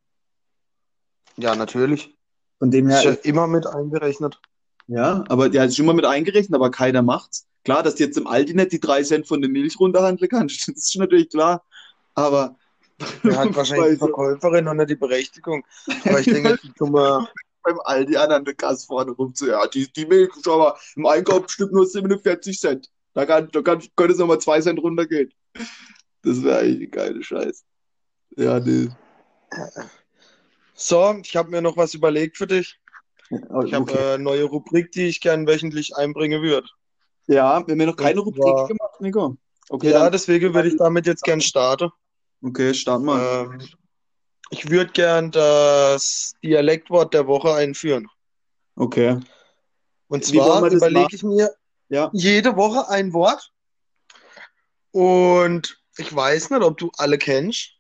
[1.37, 2.17] Ja, natürlich.
[2.59, 4.41] Von dem Ist ja her, immer mit eingerechnet.
[4.87, 7.47] ja, aber der ist immer mit eingerechnet, aber keiner macht's.
[7.65, 10.67] Klar, dass du jetzt im Aldi nicht die drei Cent von der Milch runterhandeln kannst,
[10.69, 11.65] das ist natürlich klar.
[12.15, 12.57] Aber
[13.25, 15.65] Der hat wahrscheinlich die Verkäuferin und nicht die Berechtigung.
[16.05, 17.29] Aber ich denke, die dumme,
[17.69, 20.79] beim Aldi an an der Kasse vorne rum zu, ja, die, die Milch ist aber
[20.97, 22.91] im Einkauf bestimmt nur 47 Cent.
[23.15, 25.33] Da kann, da kann, könnte es nochmal 2 Cent runtergehen.
[26.23, 27.65] Das wäre eigentlich eine geile Scheiß.
[28.37, 28.89] Ja, nee.
[30.75, 32.79] So, ich habe mir noch was überlegt für dich.
[33.31, 33.95] Ich habe Okay.
[33.99, 36.69] äh, eine neue Rubrik, die ich gern wöchentlich einbringen würde.
[37.27, 39.37] Ja, wir haben ja noch keine Rubrik zwar- gemacht, Nico.
[39.69, 41.91] Okay, Ja, deswegen würde ich damit jetzt gern starten.
[42.43, 43.21] okay, start mal.
[43.53, 43.61] Ähm,
[44.51, 48.09] ich würde gern das Dialektwort der Woche einführen.
[48.77, 49.19] Okay.
[50.09, 51.51] Und zwar überlege ich mir
[51.89, 52.11] Ja.
[52.13, 53.53] jede Woche ein Wort.
[54.91, 57.73] Und ich weiß nicht, ob du alle kennst,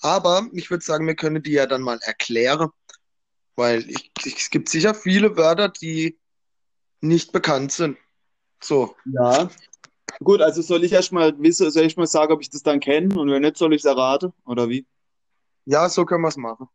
[0.00, 2.70] aber ich würde sagen, wir können die ja dann mal erklären.
[3.54, 6.18] Weil ich, ich, es gibt sicher viele Wörter, die
[7.00, 7.96] nicht bekannt sind.
[8.62, 8.94] So.
[9.06, 9.48] Ja.
[10.20, 13.18] Gut, also soll ich erstmal wissen, soll ich mal sagen, ob ich das dann kenne
[13.18, 14.32] und wenn nicht, soll ich es erraten?
[14.44, 14.86] Oder wie?
[15.66, 16.68] Ja, so können wir es machen.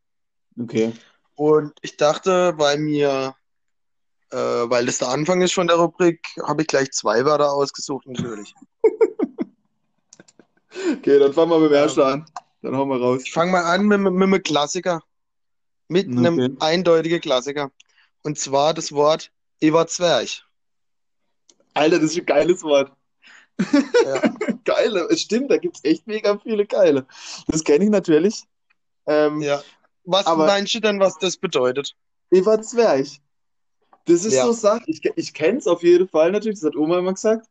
[0.60, 0.94] Okay.
[1.36, 3.36] Und ich dachte, weil mir,
[4.32, 8.06] äh, weil das der Anfang ist von der Rubrik, habe ich gleich zwei Wörter ausgesucht,
[8.08, 8.54] natürlich.
[10.98, 12.26] Okay, dann fangen wir mit dem ersten an.
[12.62, 13.24] Dann hauen wir raus.
[13.26, 15.02] Ich fange mal an mit, mit, mit einem Klassiker.
[15.90, 16.18] Mit Okay.
[16.18, 17.72] einem eindeutigen Klassiker.
[18.24, 20.46] Und zwar das Wort Eva Zwerch.
[21.74, 22.92] Alter, das ist ein geiles Wort.
[23.60, 24.22] Ja.
[24.64, 27.06] Geile, es stimmt, da gibt es echt mega viele geile.
[27.48, 28.44] Das kenne ich natürlich.
[29.12, 29.62] Ähm, ja.
[30.04, 31.96] Was meinst du denn, was das bedeutet?
[32.32, 33.08] Eva Zwerg.
[34.06, 34.46] Das ist Ja.
[34.46, 37.48] so Sache, ich, ich kenne es auf jeden Fall natürlich, das hat Oma immer gesagt.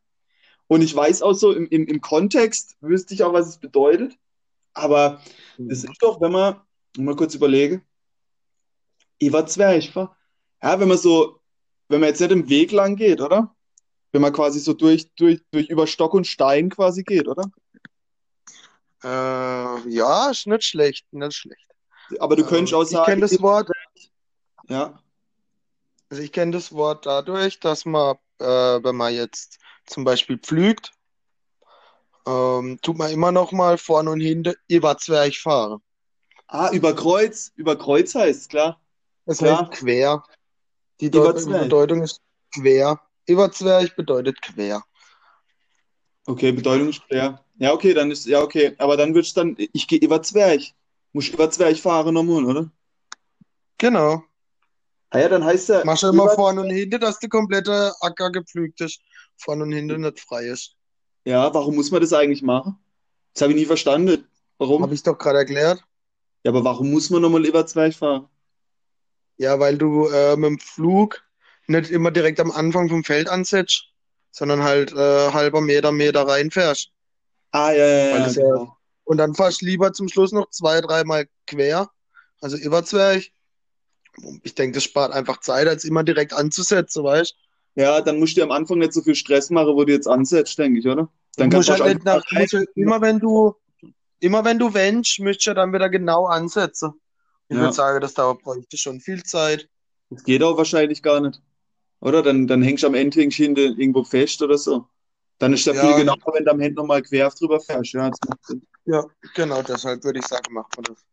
[0.67, 4.17] Und ich weiß auch so, im, im, im Kontext wüsste ich auch, was es bedeutet.
[4.73, 5.21] Aber
[5.59, 6.61] das ist doch, wenn man,
[6.97, 7.83] mal kurz überlege,
[9.19, 10.17] Eva Zwerg, wa?
[10.63, 11.41] ja, wenn man so,
[11.89, 13.55] wenn man jetzt nicht im Weg lang geht, oder?
[14.13, 17.51] Wenn man quasi so durch, durch, durch über Stock und Stein quasi geht, oder?
[19.03, 21.67] Äh, ja, ist nicht schlecht, nicht schlecht.
[22.19, 23.69] Aber du könntest auch Ähm, ich kenne sagen, das Wort,
[24.69, 24.99] ja.
[26.11, 30.93] also ich kenne das Wort dadurch, dass man, äh, wenn man jetzt zum Beispiel pflügt,
[32.27, 35.81] ähm, tut man immer noch mal vorne und hinten über Zwerch fahren.
[36.49, 37.53] Ah, über Kreuz.
[37.55, 38.81] Über Kreuz heißt klar.
[39.25, 39.71] Das Klar.
[39.71, 40.23] heißt quer.
[41.01, 41.09] Die.
[41.11, 42.21] Bedeutung ist
[42.53, 43.01] quer.
[43.27, 44.83] Über Zwerch bedeutet quer.
[46.27, 47.45] Okay, Bedeutung ist klar.
[47.59, 48.75] Ja, okay, dann ist, ja, okay.
[48.79, 50.75] Aber dann du dann, ich gehe über Zwerch.
[51.13, 52.71] Muss ich über Zwerch fahren nochmal, oder?
[53.79, 54.23] Genau.
[55.11, 58.31] Ah ja, dann heißt er Mach schon immer vorne und hinten, dass der komplette Acker
[58.31, 59.01] gepflügt ist.
[59.37, 60.77] Vorne und hinten nicht frei ist.
[61.25, 62.79] ja, warum muss man das eigentlich machen?
[63.35, 64.27] Das habe ich nie verstanden.
[64.59, 64.83] Warum?
[64.83, 65.83] Habe ich doch gerade erklärt.
[66.45, 68.29] Ja, aber warum muss man nochmal über Zwerch fahren?
[69.37, 71.23] Ja, weil du äh, mit dem Flug
[71.67, 73.90] nicht immer direkt am Anfang vom Feld ansetzt,
[74.31, 76.91] sondern halt äh, halber Meter, Meter reinfährst.
[77.53, 78.77] Ah, ja, ja, ja, genau.
[79.05, 81.91] und dann fährst du lieber zum Schluss noch zwei, dreimal quer,
[82.41, 83.33] also über Zwerch.
[84.43, 87.35] Ich denke, das spart einfach Zeit, als immer direkt anzusetzen, weißt
[87.77, 90.59] Ja, dann musst du am Anfang nicht so viel Stress machen, wo du jetzt ansetzt,
[90.59, 91.09] denke ich, oder?
[91.37, 93.55] Dann Du kannst du halt nicht nach, du musst immer wenn du,
[94.21, 96.93] immer wenn du wendest, müsst ihr dann wieder genau ansetzen.
[97.49, 97.63] Ich Ja.
[97.63, 99.69] würde sagen, das dauert bräuchte schon viel Zeit.
[100.11, 101.41] Das geht auch wahrscheinlich gar nicht.
[102.01, 102.23] Oder?
[102.23, 104.87] Dann, dann hängst du am Ende irgendwo fest oder so.
[105.39, 107.93] Dann ist ja viel genauer, wenn du am Ende nochmal quer drüber fährst.
[107.93, 108.11] Ja.
[108.87, 111.05] Ja, genau, deshalb würde ich sagen, macht man das.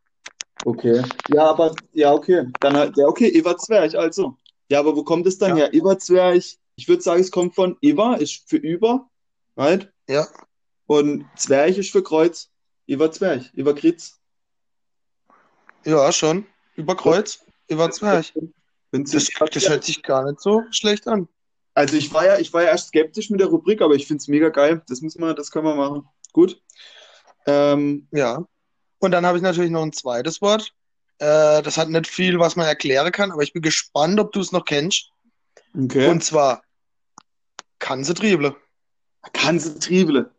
[0.65, 1.03] Okay.
[1.29, 2.45] Ja, aber, ja, okay.
[2.59, 4.35] Dann halt, ja, okay, Eva Zwerch, also.
[4.69, 5.55] Ja, aber wo kommt es dann Ja.
[5.65, 5.73] her?
[5.73, 9.09] Eva Zwerch, ich würde sagen, es kommt von Eva, ist für über,
[9.55, 9.91] right?
[10.09, 10.27] Ja,
[10.87, 12.49] Und Zwerch ist für Kreuz.
[12.87, 14.19] Eva Zwerch, Eva Kritz.
[15.85, 16.45] ja, schon.
[16.75, 17.43] Über Kreuz.
[17.67, 18.53] Wenn
[19.03, 21.27] Das, das hört sich gar nicht so schlecht an.
[21.73, 24.21] Also ich war ja, ich war ja erst skeptisch mit der Rubrik, aber ich finde
[24.21, 24.81] es mega geil.
[24.87, 26.07] Das müssen wir, das können wir machen.
[26.33, 26.61] Gut.
[27.45, 28.45] Ähm, Ja.
[28.99, 30.73] Und dann habe ich natürlich noch ein zweites Wort.
[31.19, 34.39] Äh, das hat nicht viel, was man erklären kann, aber ich bin gespannt, ob du
[34.39, 35.11] es noch kennst.
[35.75, 36.07] okay.
[36.09, 36.63] Und zwar
[37.79, 38.55] Kanzetrieble.
[39.33, 40.31] Kanzetrieble.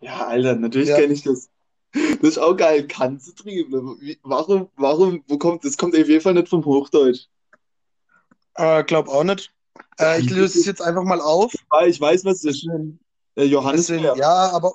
[0.00, 0.96] Ja, Alter, natürlich Ja.
[0.96, 1.48] kenne ich das.
[1.92, 2.86] Das ist auch geil.
[2.88, 3.82] Kanzetrieble.
[4.22, 7.26] Warum, warum, wo kommt, das kommt auf jeden Fall nicht vom Hochdeutsch.
[8.54, 9.52] Äh, glaub auch nicht.
[9.98, 11.52] Äh, ich löse es jetzt einfach mal auf.
[11.70, 12.68] Ah, ich weiß, was das ist.
[13.36, 14.14] Äh, Johannes Bär.
[14.16, 14.74] ja, aber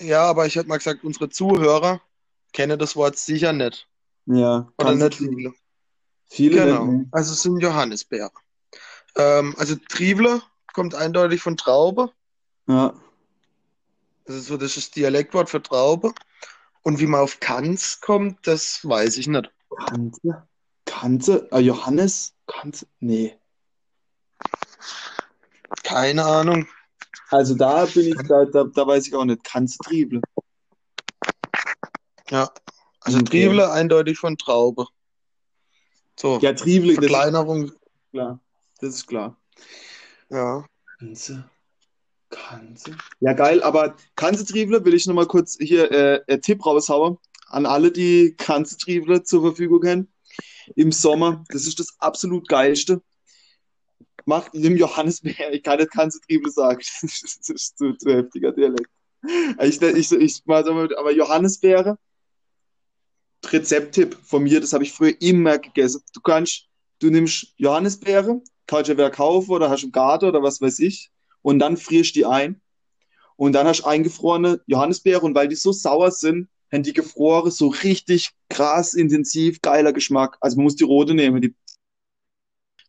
[0.00, 2.00] ja, aber ich hätte mal gesagt, unsere Zuhörer
[2.52, 3.88] kennen das Wort sicher nicht.
[4.26, 5.52] Ja, Oder nicht viele.
[6.28, 6.84] Viele Genau.
[6.84, 7.08] nicht, ne?
[7.12, 8.30] Also es sind Johannisbeere.
[9.16, 10.42] Ähm, also Trieble
[10.74, 12.10] kommt eindeutig von Traube.
[12.68, 12.92] Ja.
[14.24, 16.12] Das ist so das ist das Dialektwort für Traube.
[16.82, 19.50] Und wie man auf Kanz kommt, das weiß ich nicht.
[19.86, 20.46] Kanze.
[20.84, 21.48] Kanze.
[21.52, 22.34] Äh, Johannes.
[22.46, 22.86] Kanze.
[23.00, 23.36] Nee.
[25.82, 26.66] Keine Ahnung.
[27.30, 29.42] Also da bin ich, da, da, da weiß ich auch nicht.
[29.44, 30.20] Kanzetrieble.
[32.30, 32.50] Ja.
[33.00, 33.26] Also Okay.
[33.46, 34.86] Trieble eindeutig von Traube.
[36.18, 37.72] So, Ja, Trieble, das ist Verkleinerung.
[38.12, 38.40] klar.
[38.80, 39.36] Das ist klar.
[40.28, 40.64] Ja.
[40.98, 41.48] Kanze.
[42.30, 42.96] Kanze.
[43.20, 45.90] Ja, geil, aber Kanzetrieble will ich nochmal kurz hier
[46.28, 47.18] äh, Tipp raushauen
[47.48, 50.12] an alle, die Kanzetrieble zur Verfügung haben.
[50.74, 53.02] Im Sommer, das ist das absolut geilste.
[54.24, 58.90] Macht nimm Johannisbeer, ich kann nicht Kanzetrieble sagen, das ist zu, zu heftiger Dialekt.
[59.60, 61.98] Ich, ich, ich aber Johannisbeere,
[63.44, 66.02] Rezepttipp von mir, das habe ich früher immer gegessen.
[66.12, 66.66] Du kannst,
[66.98, 71.10] du nimmst Johannisbeere, kannst du wer kaufen oder hast im Garten oder was weiß ich,
[71.42, 72.60] und dann frierst die ein.
[73.36, 77.50] Und dann hast du eingefrorene Johannisbeere und weil die so sauer sind, haben die gefroren
[77.50, 80.36] so richtig krass, intensiv, geiler Geschmack.
[80.40, 81.54] Also man muss die rote nehmen, die,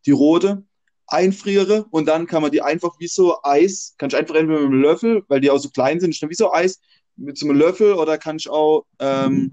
[0.06, 0.64] die rote
[1.08, 4.68] einfriere und dann kann man die einfach wie so Eis, kannst du einfach entweder mit
[4.68, 6.80] einem Löffel, weil die auch so klein sind, ist dann wie so Eis,
[7.16, 9.52] mit so einem Löffel oder kannst du auch, ähm,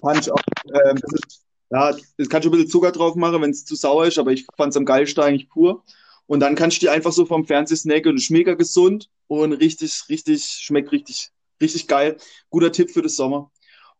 [0.00, 3.42] kannst du auch, ähm, das ist, ja, das kannst du ein bisschen Zucker drauf machen,
[3.42, 5.82] wenn es zu sauer ist, aber ich fand es am geilsten eigentlich pur.
[6.26, 9.52] Und dann kannst du die einfach so vom Fernseher snacken und ist mega gesund und
[9.54, 11.30] richtig, richtig, schmeckt richtig,
[11.62, 12.16] richtig geil.
[12.50, 13.50] Guter Tipp für den Sommer.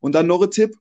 [0.01, 0.77] Und dann noch ein Tipp.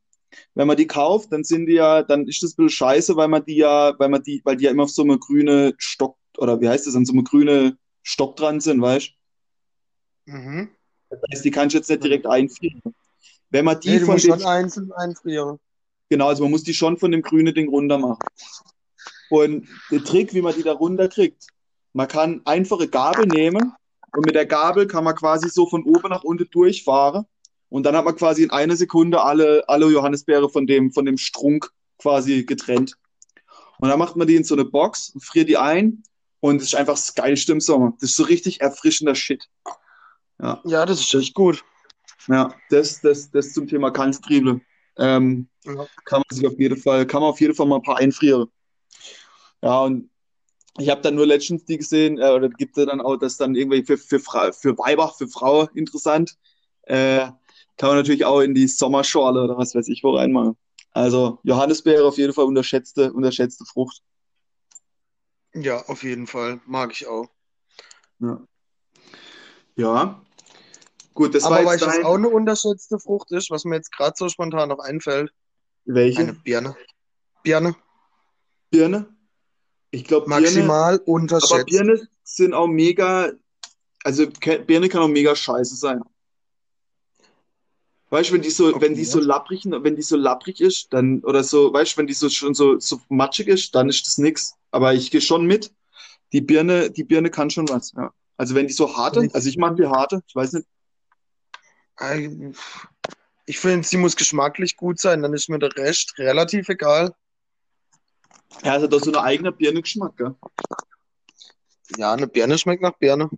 [0.56, 3.28] Wenn man die kauft, dann sind die ja, dann ist das ein bisschen scheiße, weil
[3.28, 6.18] man die ja, weil man die, weil die ja immer auf so eine grüne Stock,
[6.38, 9.12] oder wie heißt das, an so eine grüne Stock dran sind, weißt
[10.26, 10.70] Mhm.
[11.10, 11.16] du?
[11.18, 12.82] Das heißt, die kannst du jetzt nicht direkt einfrieren.
[13.50, 15.60] Wenn man die Nee, von dem, schon einzeln einfrieren.
[16.10, 18.20] Genau, also man muss die schon von dem grünen Ding runter machen.
[19.30, 21.48] Und der Trick, wie man die da runter kriegt,
[21.94, 23.74] man kann einfache Gabel nehmen
[24.14, 27.26] und mit der Gabel kann man quasi so von oben nach unten durchfahren
[27.70, 31.18] und dann hat man quasi in einer Sekunde alle, alle Johannisbeere von dem, von dem
[31.18, 32.98] Strunk quasi getrennt.
[33.80, 36.04] Und dann macht man die in so eine Box, friert die ein
[36.40, 37.94] und das ist einfach das Geilste im Sommer.
[38.00, 39.48] Das ist so richtig erfrischender Shit.
[40.40, 41.64] Ja, Ja, das ist echt gut.
[42.28, 44.62] ja, das, das, das zum Thema Kanztrieble.
[44.98, 45.88] Ähm, Ja.
[46.06, 48.48] Kann man sich auf jeden Fall, kann man auf jeden Fall mal ein paar einfrieren.
[49.64, 50.11] Ja, und
[50.78, 53.56] ich habe dann nur letztens die gesehen, äh, oder gibt es dann auch, das dann
[53.56, 56.38] irgendwie für, für, Fra für Weiber, für Frauen interessant.
[56.84, 57.28] Äh,
[57.78, 60.56] kann man natürlich auch in die Sommerschorle oder was weiß ich wo reinmachen.
[60.92, 64.02] Also Johannisbeere auf jeden Fall unterschätzte, unterschätzte Frucht.
[65.54, 66.62] Ja, auf jeden Fall.
[66.66, 67.28] Mag ich auch.
[68.20, 68.42] Ja.
[69.76, 70.22] Ja.
[71.14, 72.06] Gut, das war Aber jetzt weißt du, was dein...
[72.06, 75.34] auch eine unterschätzte Frucht ist, was mir jetzt gerade so spontan noch einfällt?
[75.86, 76.22] Welche?
[76.22, 76.76] Eine Birne.
[77.44, 77.76] Birne.
[78.70, 79.08] Birne?
[79.92, 81.66] Ich glaube, Birne, Maximal aber unterschätzt.
[81.66, 83.32] Birne sind auch mega,
[84.04, 84.26] also
[84.66, 86.02] Birne kann auch mega scheiße sein.
[88.10, 89.10] Weißt du, wenn die so, wenn die Okay.
[89.10, 92.30] so lapprig, wenn die so lapprig ist, dann, oder so, weißt du, wenn die so
[92.30, 94.54] schon so, so matschig ist, dann ist das nix.
[94.72, 95.72] Aber ich gehe schon mit.
[96.34, 98.14] Die Birne, die Birne kann schon was, ja.
[98.38, 100.68] Also wenn die so harte, also ich mag die harte, ich weiß nicht,
[103.46, 107.14] Ich finde, sie muss geschmacklich gut sein, dann ist mir der Rest relativ egal.
[108.64, 110.36] Ja, hat doch so einen eigenen Birnengeschmack, gell?
[111.98, 113.30] Ja, eine Birne schmeckt nach Birne.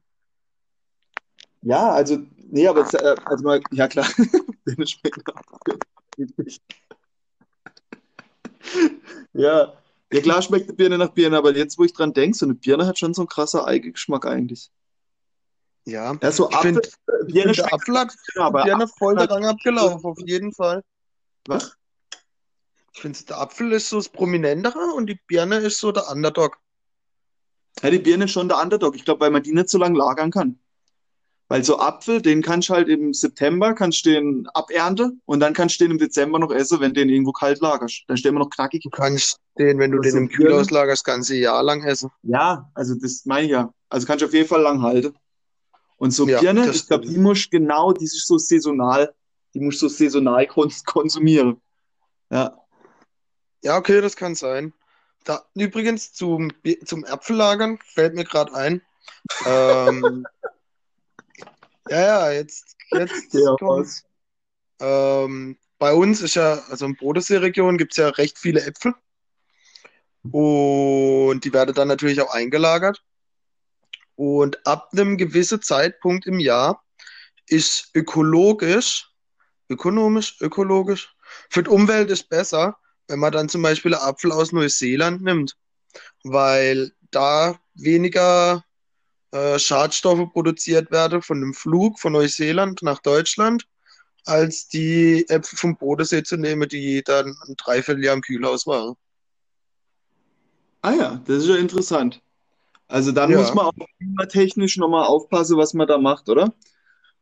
[1.62, 2.20] Ja, also,
[2.50, 4.08] nee, aber, äh, also mal, ja klar,
[4.66, 5.80] Birne schmeckt nach Birne.
[9.34, 9.74] Ja,
[10.12, 12.56] ja klar schmeckt eine Birne nach Birne, aber jetzt, wo ich dran denke, so eine
[12.56, 14.72] Birne hat schon so einen krasser Eigengeschmack eigentlich.
[15.86, 19.16] Ja, Ja, so ich Apfel, Birne find, der schmeckt Apfel hat ja, aber Birne voll
[19.16, 20.84] der Rang abgelaufen, auf jeden Fall.
[21.48, 21.76] was?
[22.94, 26.60] Ich finde, der Apfel ist so das Prominentere und die Birne ist so der Underdog.
[27.82, 28.96] Ja, die Birne ist schon der Underdog.
[28.96, 30.60] Ich glaube, weil man die nicht so lange lagern kann.
[31.50, 35.54] Weil so Apfel, den kannst du halt im September, kannst du den abernten und dann
[35.54, 38.04] kannst du den im Dezember noch essen, wenn du den irgendwo kalt lagerst.
[38.08, 38.84] Dann stehen wir noch knackig.
[38.84, 40.30] Du kannst den, wenn du Aber den im?
[40.30, 42.10] Kühlhaus lagerst, das ganze Jahr lang essen.
[42.22, 43.74] Ja, also das meine ich ja.
[43.90, 45.16] Also kannst du auf jeden Fall lang halten.
[45.98, 49.14] Und so Ja, Birne, ich glaube, die musst genau, die ist so saisonal,
[49.54, 51.62] die musst du so saisonal kons konsumieren.
[52.32, 52.58] Ja.
[53.64, 54.74] Ja, okay, das kann sein.
[55.24, 56.52] Da, übrigens zum,
[56.86, 58.82] zum Äpfellagern fällt mir gerade ein.
[59.46, 60.26] Ähm,
[61.90, 64.04] ja, ja, jetzt, jetzt Ja, kommt's.
[64.82, 68.94] Ähm, bei uns ist ja, also in Bodensee-Region gibt es ja recht viele Äpfel.
[70.30, 73.02] Und die werden dann natürlich auch eingelagert.
[74.16, 76.84] Und ab einem gewissen Zeitpunkt im Jahr
[77.48, 79.10] ist ökologisch,
[79.70, 81.16] ökonomisch, ökologisch,
[81.50, 85.56] für die Umwelt ist besser, wenn man dann zum Beispiel einen Apfel aus Neuseeland nimmt,
[86.24, 88.64] weil da weniger
[89.32, 93.68] äh, Schadstoffe produziert werden von dem Flug von Neuseeland nach Deutschland,
[94.26, 98.96] als die Äpfel vom Bodensee zu nehmen, die dann ein Dreivierteljahr im Kühlhaus waren.
[100.82, 102.22] Ah ja, das ist ja interessant.
[102.88, 103.38] Also dann Ja.
[103.38, 106.54] muss man auch klimatechnisch nochmal aufpassen, was man da macht, oder?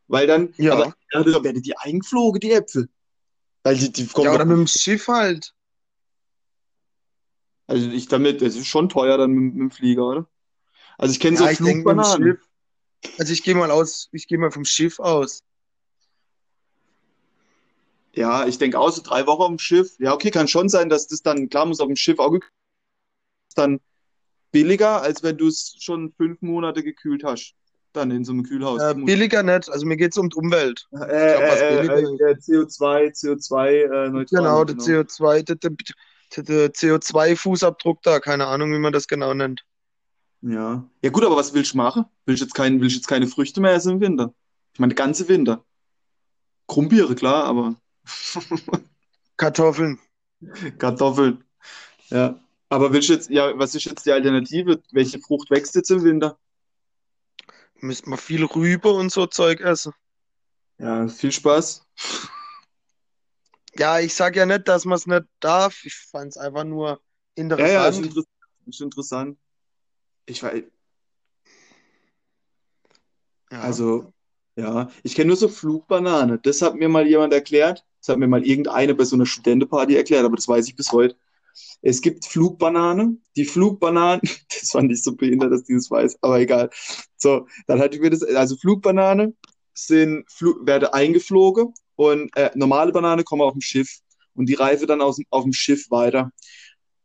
[0.08, 0.72] Weil dann, Ja.
[0.72, 2.88] aber ja, da werden die eingeflogen, die Äpfel.
[3.62, 5.54] Weil die, die kommen Ja, oder mit dem Schiff halt.
[7.72, 10.26] Also ich damit, das ist schon teuer dann mit, mit dem Flieger, oder?
[10.98, 12.28] Also ich kenne so Ja, ich mit dem Flugbananen.
[12.28, 13.14] Schiff.
[13.18, 15.42] Also ich gehe mal aus, ich gehe mal vom Schiff aus.
[18.14, 19.94] Ja, ich denke auch so drei Wochen auf dem Schiff.
[19.98, 22.52] Ja, okay, kann schon sein, dass das dann, klar muss auf dem Schiff auch gekühlt
[23.54, 23.80] dann
[24.50, 27.54] billiger, als wenn du es schon fünf Monate gekühlt hast.
[27.92, 28.80] Dann in so einem Kühlhaus.
[28.80, 30.86] Äh, billiger nicht, also mir geht es um die Umwelt.
[30.92, 34.42] Äh, glaub, äh, billiger äh, äh, CO2, CO2 äh, neutral.
[34.42, 35.94] Genau, der CO2, der, der, der
[36.40, 39.64] CO2-Fußabdruck da, keine Ahnung, wie man das genau nennt.
[40.42, 40.88] Ja.
[41.02, 42.04] Ja gut, aber was willst du machen?
[42.26, 44.34] Willst du jetzt kein, willst jetzt keine Früchte mehr essen im Winter?
[44.72, 45.64] Ich meine, der ganze Winter.
[46.66, 47.76] Krummbiere, klar, aber
[49.36, 49.98] Kartoffeln.
[50.78, 51.44] Kartoffeln.
[52.08, 52.40] Ja.
[52.68, 54.80] Aber willst du jetzt, ja, was ist jetzt die Alternative?
[54.92, 56.38] Welche Frucht wächst jetzt im Winter?
[57.80, 59.92] Müsste man viel Rübe und so Zeug essen.
[60.78, 61.86] Ja, viel Spaß.
[63.76, 65.84] Ja, ich sag ja nicht, dass man es nicht darf.
[65.84, 67.00] Ich fand es einfach nur
[67.56, 68.06] Ja, ja, ist interessant.
[68.06, 68.28] interessant.
[68.66, 69.38] Ist interessant.
[70.26, 70.62] Ich weiß,
[73.50, 73.60] Ja.
[73.62, 74.12] also,
[74.56, 76.38] ja, ich kenne nur so Flugbanane.
[76.38, 77.84] Das hat mir mal jemand erklärt.
[78.00, 80.92] Das hat mir mal irgendeine bei so einer Studentenparty erklärt, aber das weiß ich bis
[80.92, 81.16] heute.
[81.82, 83.16] Es gibt Flugbanane.
[83.36, 86.70] Die Flugbananen, das fand ich so behindert, dass die das weiß, aber egal.
[87.16, 89.34] So, dann hatte ich mir das, also Flugbanane
[89.74, 93.98] sind, Flu werden eingeflogen und äh, normale Banane kommen auf dem Schiff
[94.34, 96.30] und die reife dann aus, auf dem Schiff weiter.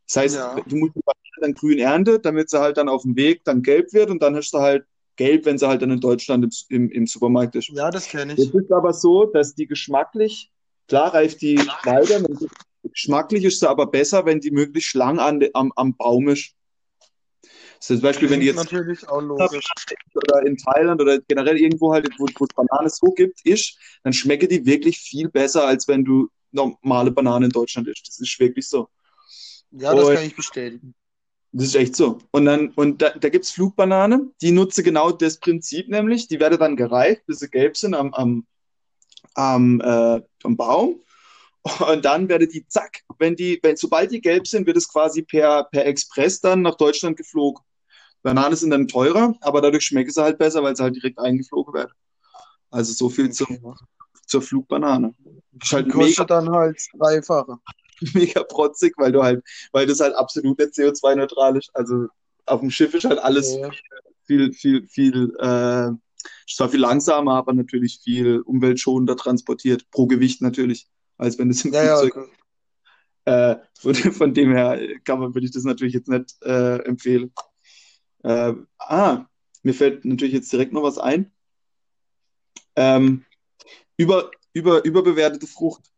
[0.07, 0.55] Das heißt, Ja.
[0.55, 3.61] du musst die Banane dann grün ernten, damit sie halt dann auf dem Weg dann
[3.61, 4.85] gelb wird und dann hast du halt
[5.17, 7.69] gelb, wenn sie halt dann in Deutschland im, im, im Supermarkt ist.
[7.69, 8.39] Ja, das kenne ich.
[8.39, 10.51] Jetzt ist aber so, dass die geschmacklich,
[10.87, 12.21] klar reift die weiter,
[12.83, 16.53] geschmacklich ist sie aber besser, wenn die möglichst lang an, am, am Baum ist.
[17.79, 19.65] Zum Beispiel, wenn die jetzt natürlich auch logisch.
[20.15, 24.13] oder in Thailand oder generell irgendwo halt, wo, wo es Banane so gibt, ist, dann
[24.13, 28.07] schmecken die wirklich viel besser, als wenn du normale Banane in Deutschland isst.
[28.07, 28.89] Das ist wirklich so.
[29.71, 30.93] Ja, das Und- kann ich bestätigen.
[31.53, 32.19] Das ist echt so.
[32.31, 36.59] Und dann, und da, da gibt's Flugbanane, die nutze genau das Prinzip, nämlich, die werden
[36.59, 38.45] dann gereift, bis sie gelb sind am, am,
[39.33, 41.01] am, äh, am Baum.
[41.89, 45.21] Und dann werden die, zack, wenn die, wenn, sobald die gelb sind, wird es quasi
[45.21, 47.63] per, per Express dann nach Deutschland geflogen.
[48.27, 51.73] Bananen sind dann teurer, aber dadurch schmecken sie halt besser, weil sie halt direkt eingeflogen
[51.73, 51.93] werden.
[52.69, 53.47] Also so viel zum,
[54.25, 55.15] zur Flugbanane.
[55.61, 57.57] Ist halt Kostet dann halt Dreifache.
[58.13, 61.69] mega protzig, weil du halt, weil das halt absolut nicht CO2-neutral ist.
[61.73, 62.07] Also
[62.47, 63.69] auf dem Schiff ist halt alles Ja.
[64.25, 65.91] viel, viel, viel, äh,
[66.53, 70.85] zwar viel langsamer, aber natürlich viel umweltschonender transportiert, pro Gewicht natürlich,
[71.17, 72.27] als wenn es im Ja, ja, Flugzeug.
[72.27, 72.31] okay.
[73.23, 77.31] Äh, von, von dem her kann man, würde ich das natürlich jetzt nicht äh, empfehlen.
[78.23, 79.25] Äh, ah,
[79.63, 81.31] mir fällt natürlich jetzt direkt noch was ein.
[82.75, 83.25] Ähm,
[83.97, 85.91] über, über, überbewertete Frucht.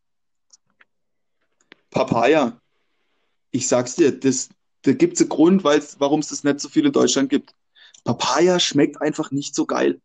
[1.90, 2.60] Papaya.
[3.50, 4.48] Ich sag's dir, das,
[4.82, 7.54] da gibt's einen Grund, warum es das nicht so viel in Deutschland gibt.
[8.04, 10.00] Papaya schmeckt einfach nicht so geil.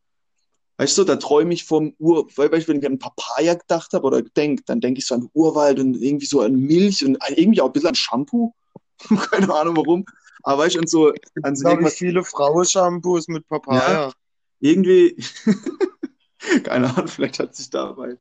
[0.78, 4.22] Weißt du, da träume ich vom Ur, weil wenn ich an Papaya gedacht habe oder
[4.22, 7.68] denke, dann denke ich so an Urwald und irgendwie so an Milch und irgendwie auch
[7.68, 8.54] ein bisschen an Shampoo.
[9.32, 10.06] Keine Ahnung warum.
[10.46, 14.14] Aber weißt du, und so an so irgendwas, viele Frauen-Shampoos mit Papaya.
[14.60, 15.18] irgendwie,
[16.64, 18.18] keine Ahnung, vielleicht hat sich dabei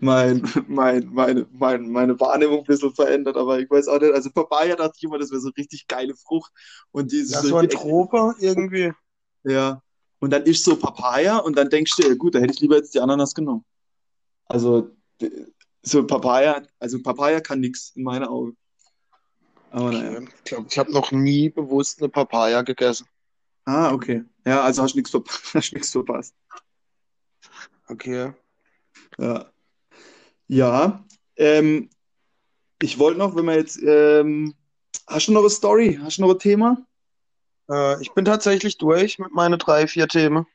[0.00, 4.12] mein, mein, meine, mein, meine Wahrnehmung ein bisschen verändert, aber ich weiß auch nicht.
[4.12, 6.52] Also Papaya dachte ich immer, das wäre so richtig geile Frucht.
[6.92, 8.92] Und die ist Ja, so ein Trope irgendwie.
[9.44, 9.82] Ja.
[10.18, 12.76] Und dann isst so Papaya und dann denkst du, ja gut, da hätte ich lieber
[12.76, 13.64] jetzt die Ananas genommen.
[14.46, 14.90] Also
[15.82, 18.56] so Papaya, also Papaya kann nix in meinen Augen.
[19.76, 19.92] Aber.
[19.92, 23.06] Ich glaube, ich habe noch nie bewusst eine Papaya gegessen.
[23.66, 24.24] Ah, okay.
[24.46, 26.34] Ja, also hast du nichts verpa hast nix verpasst.
[27.86, 28.32] Okay.
[29.18, 29.52] Ja.
[30.48, 31.04] Ja.
[31.36, 31.90] Ähm,
[32.80, 34.54] ich wollte noch, wenn wir jetzt, ähm,
[35.06, 35.98] hast du noch eine Story?
[36.00, 36.78] Hast du noch ein Thema?
[37.70, 40.46] Äh, ich bin tatsächlich durch mit meinen drei, vier Themen.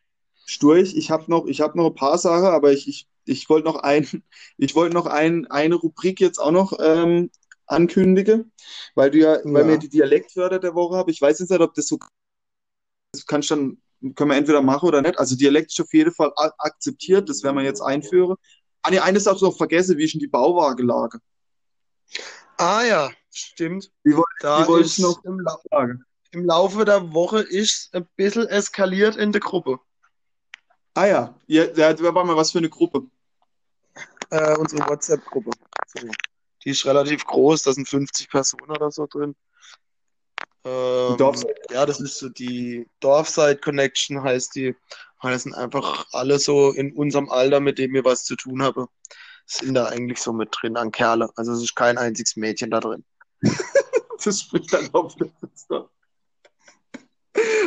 [0.48, 3.68] Sturch, ich habe noch, ich habe noch ein paar Sachen, aber ich, ich, ich wollte
[3.68, 4.24] noch ein,
[4.58, 7.30] ich wollte noch ein, eine Rubrik jetzt auch noch ähm,
[7.72, 8.52] ankündigen,
[8.96, 9.68] weil du ja, weil Ja.
[9.70, 11.10] wir die Dialektwörter der Woche haben.
[11.10, 11.98] Ich weiß jetzt nicht, ob das so,
[13.14, 13.82] das kannst dann,
[14.16, 15.18] können wir entweder machen oder nicht.
[15.20, 18.36] Also Dialekt ist auf jeden Fall akzeptiert, das werden wir jetzt einführen.
[18.84, 21.20] Ah, nee, eines du noch vergessen, wie ist denn die Bauwagenlage?
[22.58, 23.92] Ah ja, stimmt.
[24.06, 26.04] Die woll- Da die wollte ich noch im, sagen.
[26.32, 29.80] im Laufe der Woche ist ein bisschen eskaliert in der Gruppe.
[30.94, 33.04] Ah ja, ja, ja, da war mal was für eine Gruppe.
[34.30, 35.52] Äh, unsere WhatsApp-Gruppe.
[35.88, 36.08] So.
[36.64, 39.36] Die ist relativ groß, da sind 50 Personen oder so drin.
[40.64, 41.18] Ähm,
[41.72, 44.76] ja, das ist so die Dorfside Connection heißt die.
[45.22, 48.62] Und das sind einfach alle so in unserem Alter, mit dem wir was zu tun
[48.62, 48.88] haben.
[49.46, 51.30] Sind da eigentlich so mit drin an Kerle.
[51.36, 53.04] Also es ist kein einziges Mädchen da drin.
[54.24, 55.16] Das spricht dann auf.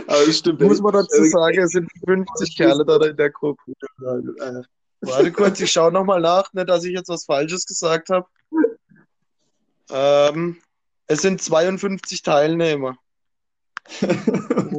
[0.07, 0.61] Aber das stimmt.
[0.61, 3.61] Muss man dazu sagen, es sind 50 Kerle da in der Gruppe.
[5.01, 8.27] Warte kurz, ich schaue nochmal nach, nicht, dass ich jetzt was Falsches gesagt habe.
[9.91, 10.61] Ähm,
[11.07, 12.97] es sind 52 Teilnehmer.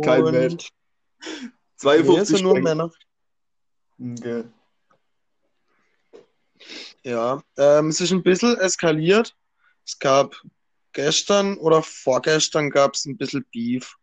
[0.03, 0.70] Kein Und- Mensch.
[1.22, 2.60] Nee, es 52 sind nur.
[2.60, 2.91] Männer.
[3.99, 4.43] Okay.
[7.03, 9.36] Ja, ähm, es ist ein bisschen eskaliert.
[9.86, 10.36] Es gab
[10.93, 13.95] gestern oder vorgestern gab es ein bisschen Beef.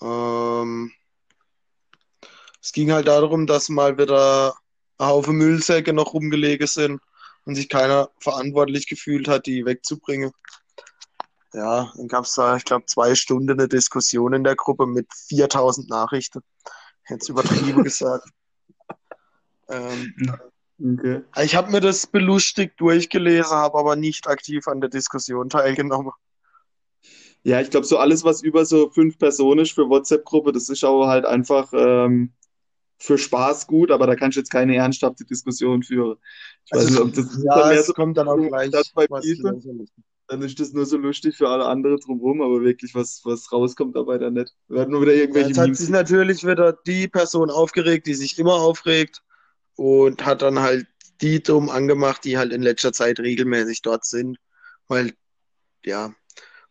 [0.00, 0.92] Ähm,
[2.62, 4.54] es ging halt darum, dass mal wieder
[4.98, 7.02] Haufen Müllsäcke noch rumgelegen sind
[7.44, 10.32] und sich keiner verantwortlich gefühlt hat, die wegzubringen.
[11.52, 15.06] Ja, dann gab es da, ich glaube, zwei Stunden eine Diskussion in der Gruppe mit
[15.28, 16.40] 4000 Nachrichten.
[17.08, 18.28] Jetzt übertrieben gesagt.
[19.68, 20.14] Ähm,
[20.84, 21.22] Okay.
[21.40, 26.10] ich habe mir das belustigt durchgelesen, habe aber nicht aktiv an der Diskussion teilgenommen.
[27.44, 30.82] Ja, ich glaube, so alles, was über so fünf Personen ist für WhatsApp-Gruppe, das ist
[30.82, 32.32] aber halt einfach ähm,
[33.02, 36.18] für Spaß gut, aber da kannst du jetzt keine ernsthafte Diskussion führen.
[36.64, 39.06] Ich weiß nicht, ob das ja, mehr so, kommt dann auch gleich das bei
[40.28, 43.96] dann ist das nur so lustig für alle anderen drumherum, aber wirklich was, was rauskommt
[43.96, 44.54] dabei dann nicht.
[44.68, 45.78] Wir hatten nur wieder irgendwelche Jetzt hat Memes.
[45.78, 49.20] sich natürlich wieder die Person aufgeregt, die sich immer aufregt
[49.76, 50.86] und hat dann halt
[51.20, 54.38] die dumm angemacht, die halt in letzter Zeit regelmäßig dort sind.
[54.88, 55.12] Weil,
[55.84, 56.14] ja.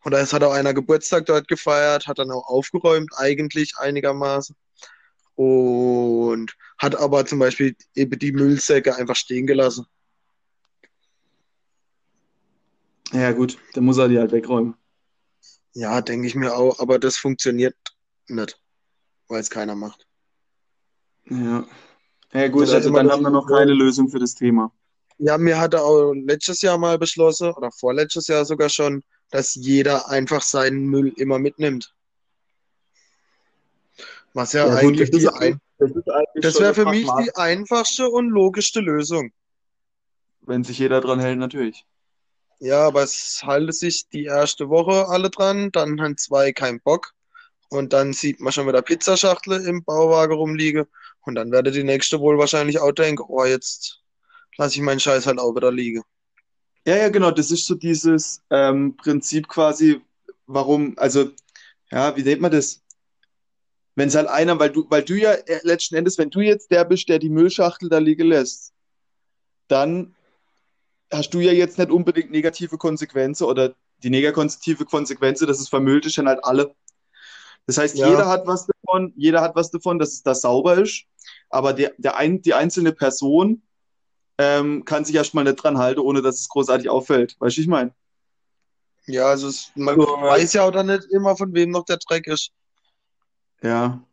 [0.02, 4.56] Und es hat auch einer Geburtstag dort gefeiert, hat dann auch aufgeräumt, eigentlich einigermaßen.
[5.34, 9.86] Und hat aber zum Beispiel eben die Müllsäcke einfach stehen gelassen.
[13.12, 14.74] Ja, gut, dann muss er die halt wegräumen.
[15.74, 17.76] Ja, denke ich mir auch, aber das funktioniert
[18.28, 18.58] nicht,
[19.28, 20.06] weil es keiner macht.
[21.28, 21.66] Ja.
[22.32, 24.72] Ja gut, Das also dann haben wir noch keine Lösung für das Thema.
[25.18, 30.08] Ja, mir hatte auch letztes Jahr mal beschlossen, oder vorletztes Jahr sogar schon, dass jeder
[30.08, 31.94] einfach seinen Müll immer mitnimmt.
[34.34, 35.90] Was ja, Ja gut, eigentlich das die ist, ein das
[36.34, 39.32] das wäre für mich die einfachste und logischste Lösung.
[40.42, 41.84] wenn sich jeder dran hält, natürlich.
[42.60, 47.12] Ja, aber es halten sich die erste Woche alle dran, dann haben zwei keinen Bock
[47.70, 50.86] und dann sieht man schon wieder Pizzaschachtel im Bauwagen rumliegen
[51.22, 54.00] und dann werde die nächste wohl wahrscheinlich auch denken, oh, jetzt
[54.56, 56.02] lasse ich meinen Scheiß halt auch wieder liegen.
[56.86, 60.00] Ja, ja, genau, das ist so dieses ähm, Prinzip quasi,
[60.46, 61.30] warum, also,
[61.90, 62.82] ja, wie nennt man das?
[63.94, 66.70] Wenn es halt einer, weil du, weil du ja äh, letzten Endes, wenn du jetzt
[66.70, 68.72] der bist, der die Müllschachtel da liegen lässt,
[69.68, 70.14] dann
[71.12, 76.06] hast du ja jetzt nicht unbedingt negative Konsequenzen oder die negative Konsequenz, dass es vermüllt
[76.06, 76.74] ist, dann halt alle.
[77.66, 78.06] Das heißt, Ja.
[78.06, 81.04] jeder hat was davon, jeder hat was davon, dass es da sauber ist,
[81.50, 83.62] aber der, der ein, die einzelne Person
[84.38, 87.36] ähm, kann sich erstmal nicht dran halten, ohne dass es großartig auffällt.
[87.40, 87.94] Weißt du, wie ich meine?
[89.06, 91.98] Ja, also es, man So, weiß ja auch dann nicht immer, von wem noch der
[91.98, 92.52] Dreck ist.
[93.62, 94.04] Ja,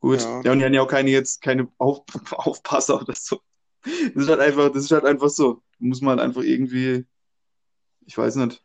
[0.00, 0.20] gut.
[0.20, 0.40] Ja.
[0.44, 3.40] Ja, und die haben ja auch keine jetzt keine Auf Aufpasser oder so.
[3.84, 5.62] Das ist halt einfach, das ist halt einfach so.
[5.78, 7.06] Muss man halt einfach irgendwie,
[8.06, 8.64] ich weiß nicht.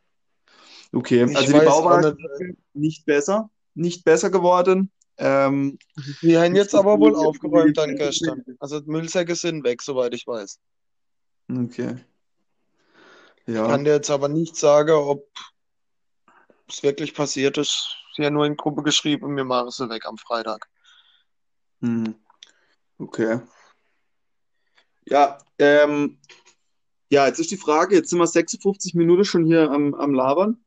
[0.93, 2.57] Okay, Ich also die Bauwagen nicht.
[2.73, 4.91] nicht besser, nicht besser geworden.
[5.17, 5.79] Ähm,
[6.21, 8.43] Die haben jetzt aber wohl aufgeräumt dann gestern.
[8.59, 10.59] Also Müllsäcke sind weg, soweit ich weiß.
[11.51, 12.05] okay.
[13.53, 15.27] Ich Ja, kann dir jetzt aber nicht sagen, ob
[16.69, 17.97] es wirklich passiert ist.
[18.15, 20.67] Sie haben nur in Gruppe geschrieben, wir machen sie weg am Freitag.
[21.81, 22.15] hm.
[22.97, 23.39] Okay.
[25.05, 26.19] Ja, ähm,
[27.09, 30.63] ja, jetzt ist die Frage, jetzt sind wir 56 Minuten schon hier am, am Labern.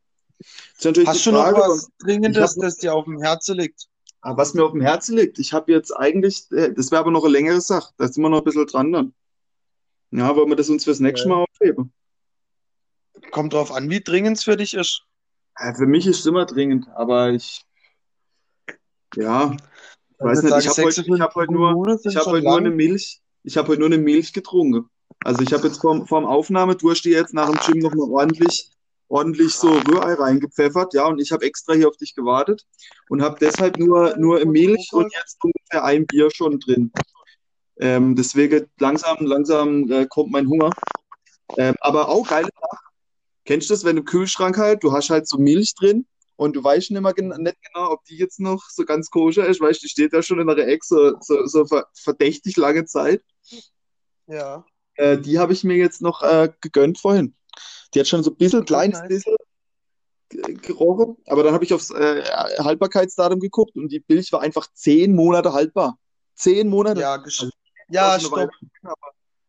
[0.79, 0.85] Hast
[1.27, 3.87] du noch Frage, was Dringendes, hab- das dir auf dem Herzen liegt?
[4.23, 7.11] Ah, Was mir auf dem Herzen liegt, ich habe jetzt eigentlich, äh, das wäre aber
[7.11, 9.15] noch eine längere Sache, da sind wir noch ein bisschen dran dann.
[10.11, 11.35] Ja, wollen wir das uns fürs nächste Ja.
[11.37, 11.93] Mal aufheben?
[13.31, 15.03] Kommt drauf an, wie dringend es für dich ist.
[15.59, 17.65] Ja, für mich ist es immer dringend, aber ich,
[19.15, 22.23] ja, ich weiß nicht, ich habe heute, ich habe heute nur, 56 Minuten sind ich
[22.23, 24.89] schon heute nur eine Milch, ich habe heute nur eine Milch getrunken.
[25.25, 28.71] Also ich habe jetzt vorm, vorm Aufnahme durfte jetzt nach dem Gym noch mal ordentlich,
[29.09, 32.65] ordentlich so Rührei reingepfeffert, ja, und ich habe extra hier auf dich gewartet
[33.09, 36.93] und habe deshalb nur, nur Milch und jetzt ungefähr ein Bier schon drin.
[37.79, 40.71] Ähm, deswegen langsam, langsam äh, kommt mein Hunger.
[41.57, 42.92] Ähm, aber auch geile Sache.
[43.45, 46.55] Kennst du das, wenn du im Kühlschrank halt, du hast halt so Milch drin und
[46.57, 49.83] du weißt nicht mehr nicht genau, ob die jetzt noch so ganz koscher ist, weißt
[49.83, 53.23] du, die steht da schon in der Eck so, so, so ver verdächtig lange Zeit.
[54.27, 54.65] Ja.
[54.95, 57.35] Äh, die habe ich mir jetzt noch äh, gegönnt vorhin.
[57.95, 59.09] Die hat schon so ein bisschen, kleines nice.
[59.09, 59.37] bisschen
[60.29, 62.23] ge- gerochen, aber dann habe ich aufs äh,
[62.59, 65.99] Haltbarkeitsdatum geguckt und die Milch war einfach zehn Monate haltbar.
[66.35, 67.01] Zehn Monate.
[67.01, 67.51] Ja, Also,
[67.91, 68.51] ja, eine stopp,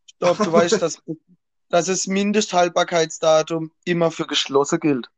[0.06, 0.38] stopp.
[0.38, 0.98] Du weißt, dass,
[1.74, 5.10] dass das Mindesthaltbarkeitsdatum immer für geschlossen gilt.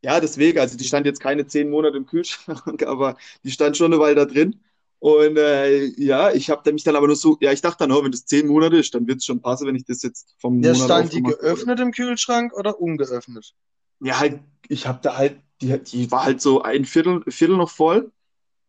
[0.00, 3.92] Ja, deswegen, also die stand jetzt keine zehn Monate im Kühlschrank, aber die stand schon
[3.92, 4.58] eine Weile da drin.
[5.00, 8.02] Und äh, ja, ich habe mich dann aber nur so, ja, ich dachte dann, oh,
[8.02, 10.62] wenn das zehn Monate ist, dann wird es schon passen, wenn ich das jetzt vom
[10.62, 13.52] Der Monat stand die geöffnet im Kühlschrank oder ungeöffnet?
[14.00, 17.70] Ja, halt, ich habe da halt, die, die war halt so ein Viertel, Viertel noch
[17.70, 18.10] voll.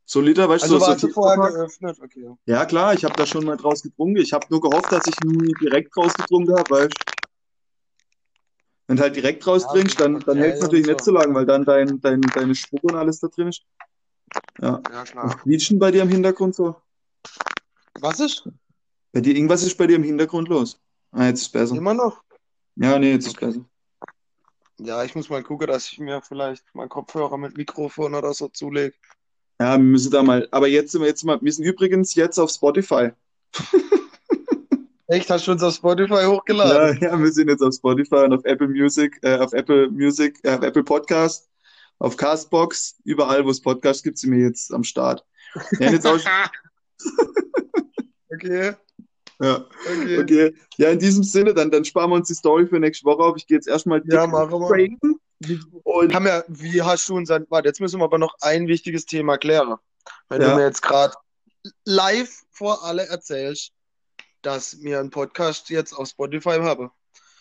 [0.10, 2.00] So Liter, weißt du, Also so, warst so du vorher geöffnet?
[2.02, 2.30] Okay.
[2.46, 4.16] Ja, klar, ich habe da schon mal draus getrunken.
[4.22, 6.88] Ich habe nur gehofft, dass ich nie direkt draus getrunken habe, weil
[8.88, 11.12] wenn du halt direkt draus Ja, trinkst, dann, dann hält es natürlich und nicht so
[11.12, 13.64] lang, weil dann dein, dein, deine Spucke und alles da drin ist.
[14.62, 14.80] Ja.
[14.82, 15.38] Ja, Was klar.
[15.44, 16.78] quietscht denn bei dir im Hintergrund so?
[18.00, 18.48] Was ist?
[19.12, 20.80] Bei dir, irgendwas ist bei dir im Hintergrund los.
[21.12, 21.76] Ah, jetzt ist besser.
[21.76, 22.24] Immer noch?
[22.78, 23.48] Ja, nee, jetzt ist Okay.
[23.48, 23.66] besser.
[24.80, 28.48] Ja, ich muss mal gucken, dass ich mir vielleicht mal Kopfhörer mit Mikrofon oder so
[28.48, 28.96] zulege.
[29.60, 30.48] Ja, wir müssen da mal.
[30.52, 31.40] Aber jetzt sind wir jetzt mal.
[31.42, 33.10] Wir sind übrigens jetzt auf Spotify.
[35.08, 35.30] Echt?
[35.30, 36.98] Hast du uns auf Spotify hochgeladen?
[37.02, 40.38] Ja, ja, wir sind jetzt auf Spotify und auf Apple Music, äh, auf Apple Music,
[40.44, 41.50] äh, auf Apple Podcast,
[42.00, 45.26] auf Castbox, überall, wo es Podcasts gibt, sind wir jetzt am Start.
[45.56, 46.20] Haben jetzt auch,
[48.30, 48.74] Okay,
[49.40, 50.20] ja, okay.
[50.20, 50.54] okay.
[50.78, 53.38] Ja, in diesem Sinne, dann, dann sparen wir uns die Story für nächste Woche auf.
[53.38, 55.18] Ich gehe jetzt erstmal Ja, machen wir.
[55.84, 59.06] Und Haben wir, wie hast du unseren, warte, jetzt müssen wir aber noch ein wichtiges
[59.06, 59.76] Thema klären.
[60.30, 60.52] Wenn Ja.
[60.52, 61.14] du mir jetzt gerade
[61.86, 63.72] live vor alle erzählst,
[64.42, 66.90] dass wir einen Podcast jetzt auf Spotify haben.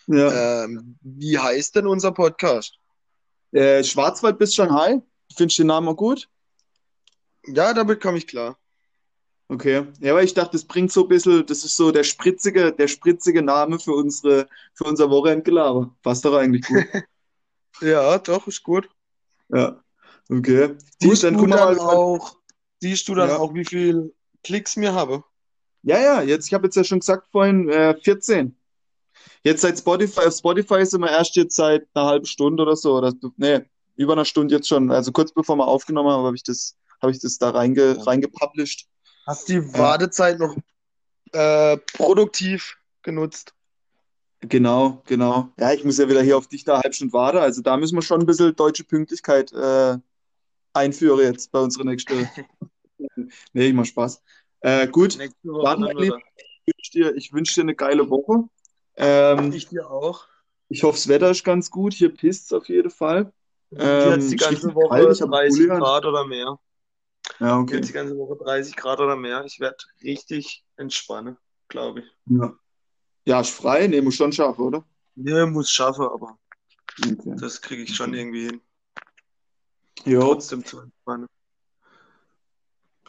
[0.07, 0.63] ja.
[0.63, 2.73] Ähm, wie heißt denn unser Podcast?
[3.51, 5.01] Äh, Schwarzwald bis Shanghai.
[5.35, 6.29] Findest du den Namen auch gut?
[7.45, 8.57] Ja, damit komme ich klar.
[9.49, 9.85] Okay.
[10.01, 12.87] Ja, aber ich dachte, das bringt so ein bisschen, das ist so der spritzige, der
[12.89, 15.95] spritzige Name für unsere, für unser Wochenendgelaber.
[16.03, 16.83] Passt doch eigentlich gut.
[17.81, 18.89] Ja, doch, ist gut.
[19.49, 19.81] Ja,
[20.29, 20.69] okay.
[20.69, 21.79] Gut, Siehst dann du dann mal.
[21.79, 22.37] auch,
[22.79, 24.13] siehst du dann Ja, auch, wie viel
[24.43, 25.23] Klicks mir habe?
[25.83, 28.57] ja, ja, jetzt, ich habe jetzt ja schon gesagt vorhin, äh, 14.
[29.43, 32.97] Jetzt seit Spotify, auf Spotify sind wir erst jetzt seit einer halben Stunde oder so,
[32.97, 33.61] oder, nee,
[33.95, 34.91] über einer Stunde jetzt schon.
[34.91, 38.03] Also kurz bevor wir aufgenommen haben, habe ich das, habe ich das da reinge, Ja.
[38.03, 38.87] reingepublished.
[39.25, 40.55] Hast die Ja, Wartezeit noch
[41.31, 43.53] äh, produktiv genutzt?
[44.41, 45.49] Genau, genau.
[45.59, 47.37] Ja, ich muss ja wieder hier auf dich da halbe Stunde warten.
[47.37, 49.97] Also da müssen wir schon ein bisschen deutsche Pünktlichkeit äh,
[50.73, 52.29] einführen jetzt bei unserer nächsten.
[53.53, 54.23] Nee, ich mach Spaß.
[54.61, 56.17] Äh, gut, dann, mein Lieber,
[56.65, 58.49] ich wünsche dir, ich wünsch dir eine geile Woche.
[58.95, 60.25] Ähm, Ich dir auch.
[60.67, 61.93] ich hoffe, das Wetter ist ganz gut.
[61.93, 63.31] Hier pisst es auf jeden Fall.
[63.71, 65.13] Ähm, die ist ganze Woche kalt.
[65.13, 65.79] Ich habe einen 30 Pulli an.
[65.79, 66.59] Grad oder mehr.
[67.39, 67.81] Ja, okay.
[67.81, 69.43] die ganze Woche 30 Grad oder mehr.
[69.45, 72.05] Ich werde richtig entspannen, glaube ich.
[72.25, 72.53] Ja.
[73.27, 73.87] Ja, ist frei.
[73.87, 74.85] Nee, muss schon schaffen, oder?
[75.15, 76.37] Nee, muss schaffen, aber
[77.01, 77.35] Okay.
[77.39, 78.61] das kriege ich schon irgendwie hin.
[80.05, 81.27] Jo, Trotzdem zu entspannen.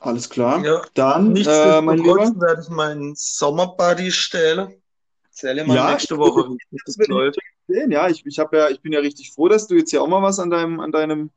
[0.00, 0.64] alles klar.
[0.64, 2.16] Ja, Dann, äh, mein Lieber.
[2.40, 4.82] werde ich meinen Sommerbuddy stellen.
[5.22, 7.38] Erzähle mal Ja, nächste ich Woche, wie das läuft.
[7.68, 7.92] sehen.
[7.92, 10.08] Ja, ich, ich habe ja, ich bin ja richtig froh, dass du jetzt hier auch
[10.08, 11.30] mal was an deinem, an deinem,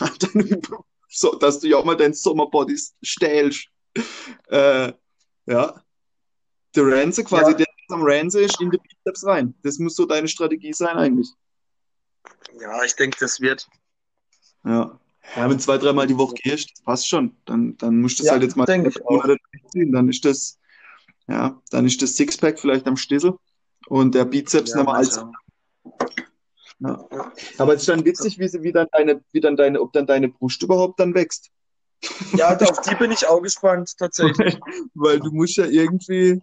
[0.00, 0.62] an deinem,
[1.10, 3.66] so, dass du ja auch mal deinen Sommerbody stählst.
[4.48, 4.92] Äh,
[5.44, 5.82] ja.
[6.74, 9.54] Der Ranze quasi, Ja, der am Ranze ist, in die Bizeps rein.
[9.62, 11.28] Das muss so deine Strategie sein eigentlich.
[12.60, 13.68] ja, ich denke, das wird.
[14.64, 14.98] Ja.
[15.36, 17.36] Ja, wenn zwei, dreimal die Woche gehst, das passt schon.
[17.44, 19.10] Dann, dann musst du das Ja, halt jetzt mal denke zwei ich auch.
[19.10, 19.92] Monate durchziehen.
[19.92, 20.58] Dann ist das,
[21.28, 23.34] ja, dann ist das Sixpack vielleicht am Stissel
[23.86, 25.20] und der Bizeps Ja, nicht mehr mal allzu.
[25.20, 25.32] schauen.
[26.80, 27.08] Ja.
[27.58, 30.28] Aber es ist dann witzig, wie, wie dann deine, wie dann deine, ob dann deine
[30.28, 31.50] Brust überhaupt dann wächst.
[32.34, 34.58] Ja, auf die bin ich auch gespannt, tatsächlich.
[34.94, 36.42] Weil du musst ja irgendwie,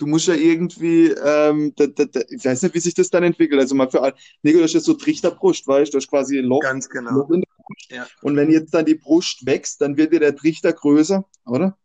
[0.00, 3.22] du musst ja irgendwie, ähm, da, da, da, ich weiß nicht, wie sich das dann
[3.22, 3.60] entwickelt.
[3.60, 6.38] Also mal für all- Nico, das ist ja so Trichterbrust, weißt du, das ist quasi
[6.38, 7.10] ein Loch, Ganz genau.
[7.12, 7.90] Loch in der Brust.
[7.90, 8.06] Ja.
[8.22, 11.76] Und wenn jetzt dann die Brust wächst, dann wird dir der Trichter größer, oder?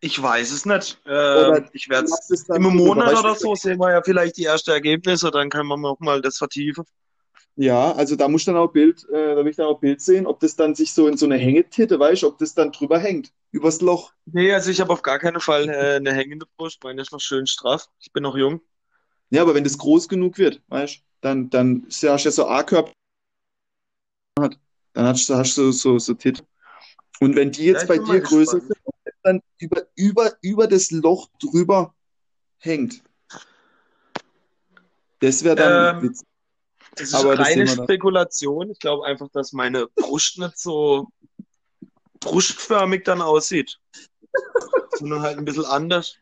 [0.00, 1.00] Ich weiß es nicht.
[1.06, 5.30] Ähm, ich werde es im Monat oder so sehen wir ja vielleicht die ersten Ergebnisse,
[5.30, 6.84] dann kann man noch mal das vertiefen.
[7.56, 10.00] Ja, also da musst du dann auch Bild, äh, da will ich dann auch Bild
[10.00, 12.72] sehen, ob das dann sich so in so eine Hängetitte, weißt du, ob das dann
[12.72, 14.12] drüber hängt, übers Loch.
[14.26, 16.82] Nee, also ich habe auf gar keinen Fall äh, eine hängende Brust.
[16.82, 17.88] Meine ist noch schön straff.
[18.00, 18.60] Ich bin noch jung.
[19.30, 22.28] Ja, aber wenn das groß genug wird, weißt du, dann, dann ist ja, hast du
[22.28, 22.92] ja so A-Körper,
[24.36, 26.44] dann hast du, hast du so, so Tit.
[27.20, 28.84] Und wenn die Ja, jetzt ich bei dir größer gespannt.
[29.04, 31.94] sind dann über, über, über das Loch drüber
[32.58, 33.02] hängt,
[35.20, 36.26] das wäre dann Ähm, witzig.
[36.96, 37.84] Das ist Aber das reine dann.
[37.84, 38.70] Spekulation.
[38.70, 41.08] Ich glaube einfach, dass meine Brust nicht so
[42.20, 43.78] brustförmig dann aussieht,
[44.98, 46.16] sondern halt ein bisschen anders.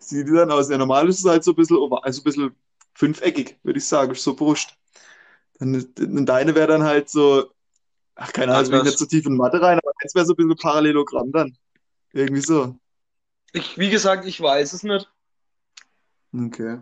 [0.00, 0.70] Sieht die dann aus?
[0.70, 2.54] Ja, normal ist es halt so ein bisschen, also ein bisschen
[2.94, 4.74] fünfeckig, würde ich sagen, so Brust.
[5.58, 7.50] Dann, deine wäre dann halt so,
[8.14, 10.26] ach, keine Ahnung, jetzt bin ich nicht so tief in Mathe rein, aber eins wäre
[10.26, 11.56] so ein bisschen Parallelogramm dann.
[12.12, 12.78] Irgendwie so.
[13.52, 15.10] Ich, wie gesagt, ich weiß es nicht.
[16.34, 16.80] Okay.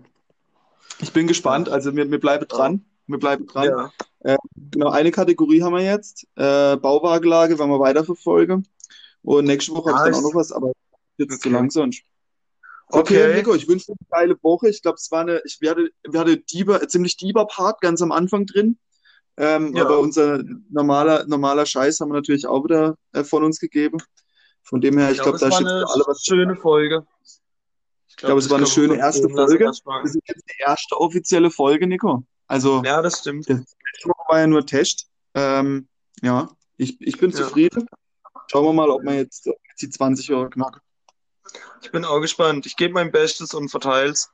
[1.00, 2.84] Ich bin gespannt, also wir, wir bleiben dran.
[3.06, 3.64] Wir bleiben dran.
[3.68, 3.92] Ja.
[4.20, 4.36] Äh,
[4.70, 6.24] genau, eine Kategorie haben wir jetzt.
[6.36, 8.66] Äh, Bauwagenlage, werden wir weiterverfolgen.
[9.22, 10.72] Und nächste Woche habe ich dann auch noch was, aber
[11.18, 11.56] jetzt zu okay.
[11.56, 12.02] lang sonst.
[12.88, 13.34] Okay, Okay.
[13.36, 14.68] Nico, ich wünsche dir eine geile Woche.
[14.68, 18.02] Ich glaube, es war eine, ich werde, wir hatten Dieber, ein ziemlich Dieber Part ganz
[18.02, 18.78] am Anfang drin.
[19.36, 19.96] Ähm, aber Ja.
[19.96, 23.98] unser normaler, normaler Scheiß haben wir natürlich auch wieder äh, von uns gegeben.
[24.62, 26.22] Von dem her, Ich ich glaube, es da eine für alle was.
[26.24, 27.04] schöne Folge.
[28.06, 29.64] Ich glaube, glaube, es war eine schöne erste Folge.
[29.64, 29.80] Das
[30.14, 32.22] ist jetzt die erste offizielle Folge, Nico.
[32.54, 33.50] Also, Ja, das stimmt.
[33.50, 33.58] das
[34.28, 35.08] war ja nur Test.
[35.34, 35.88] Ähm,
[36.22, 37.38] ja, ich, ich bin Ja.
[37.38, 37.88] zufrieden.
[38.46, 39.50] Schauen wir mal, ob wir jetzt
[39.80, 40.80] die 20 Euro knacken.
[41.82, 42.64] Ich bin auch gespannt.
[42.64, 44.30] Ich gebe mein Bestes und verteil's.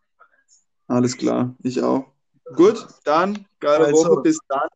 [0.86, 2.12] Alles klar, ich auch.
[2.56, 4.20] Gut, dann geile Also, Woche.
[4.20, 4.68] Bis dann.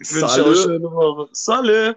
[0.00, 1.28] ich wünsche auch eine schöne Woche.
[1.32, 1.96] Salut!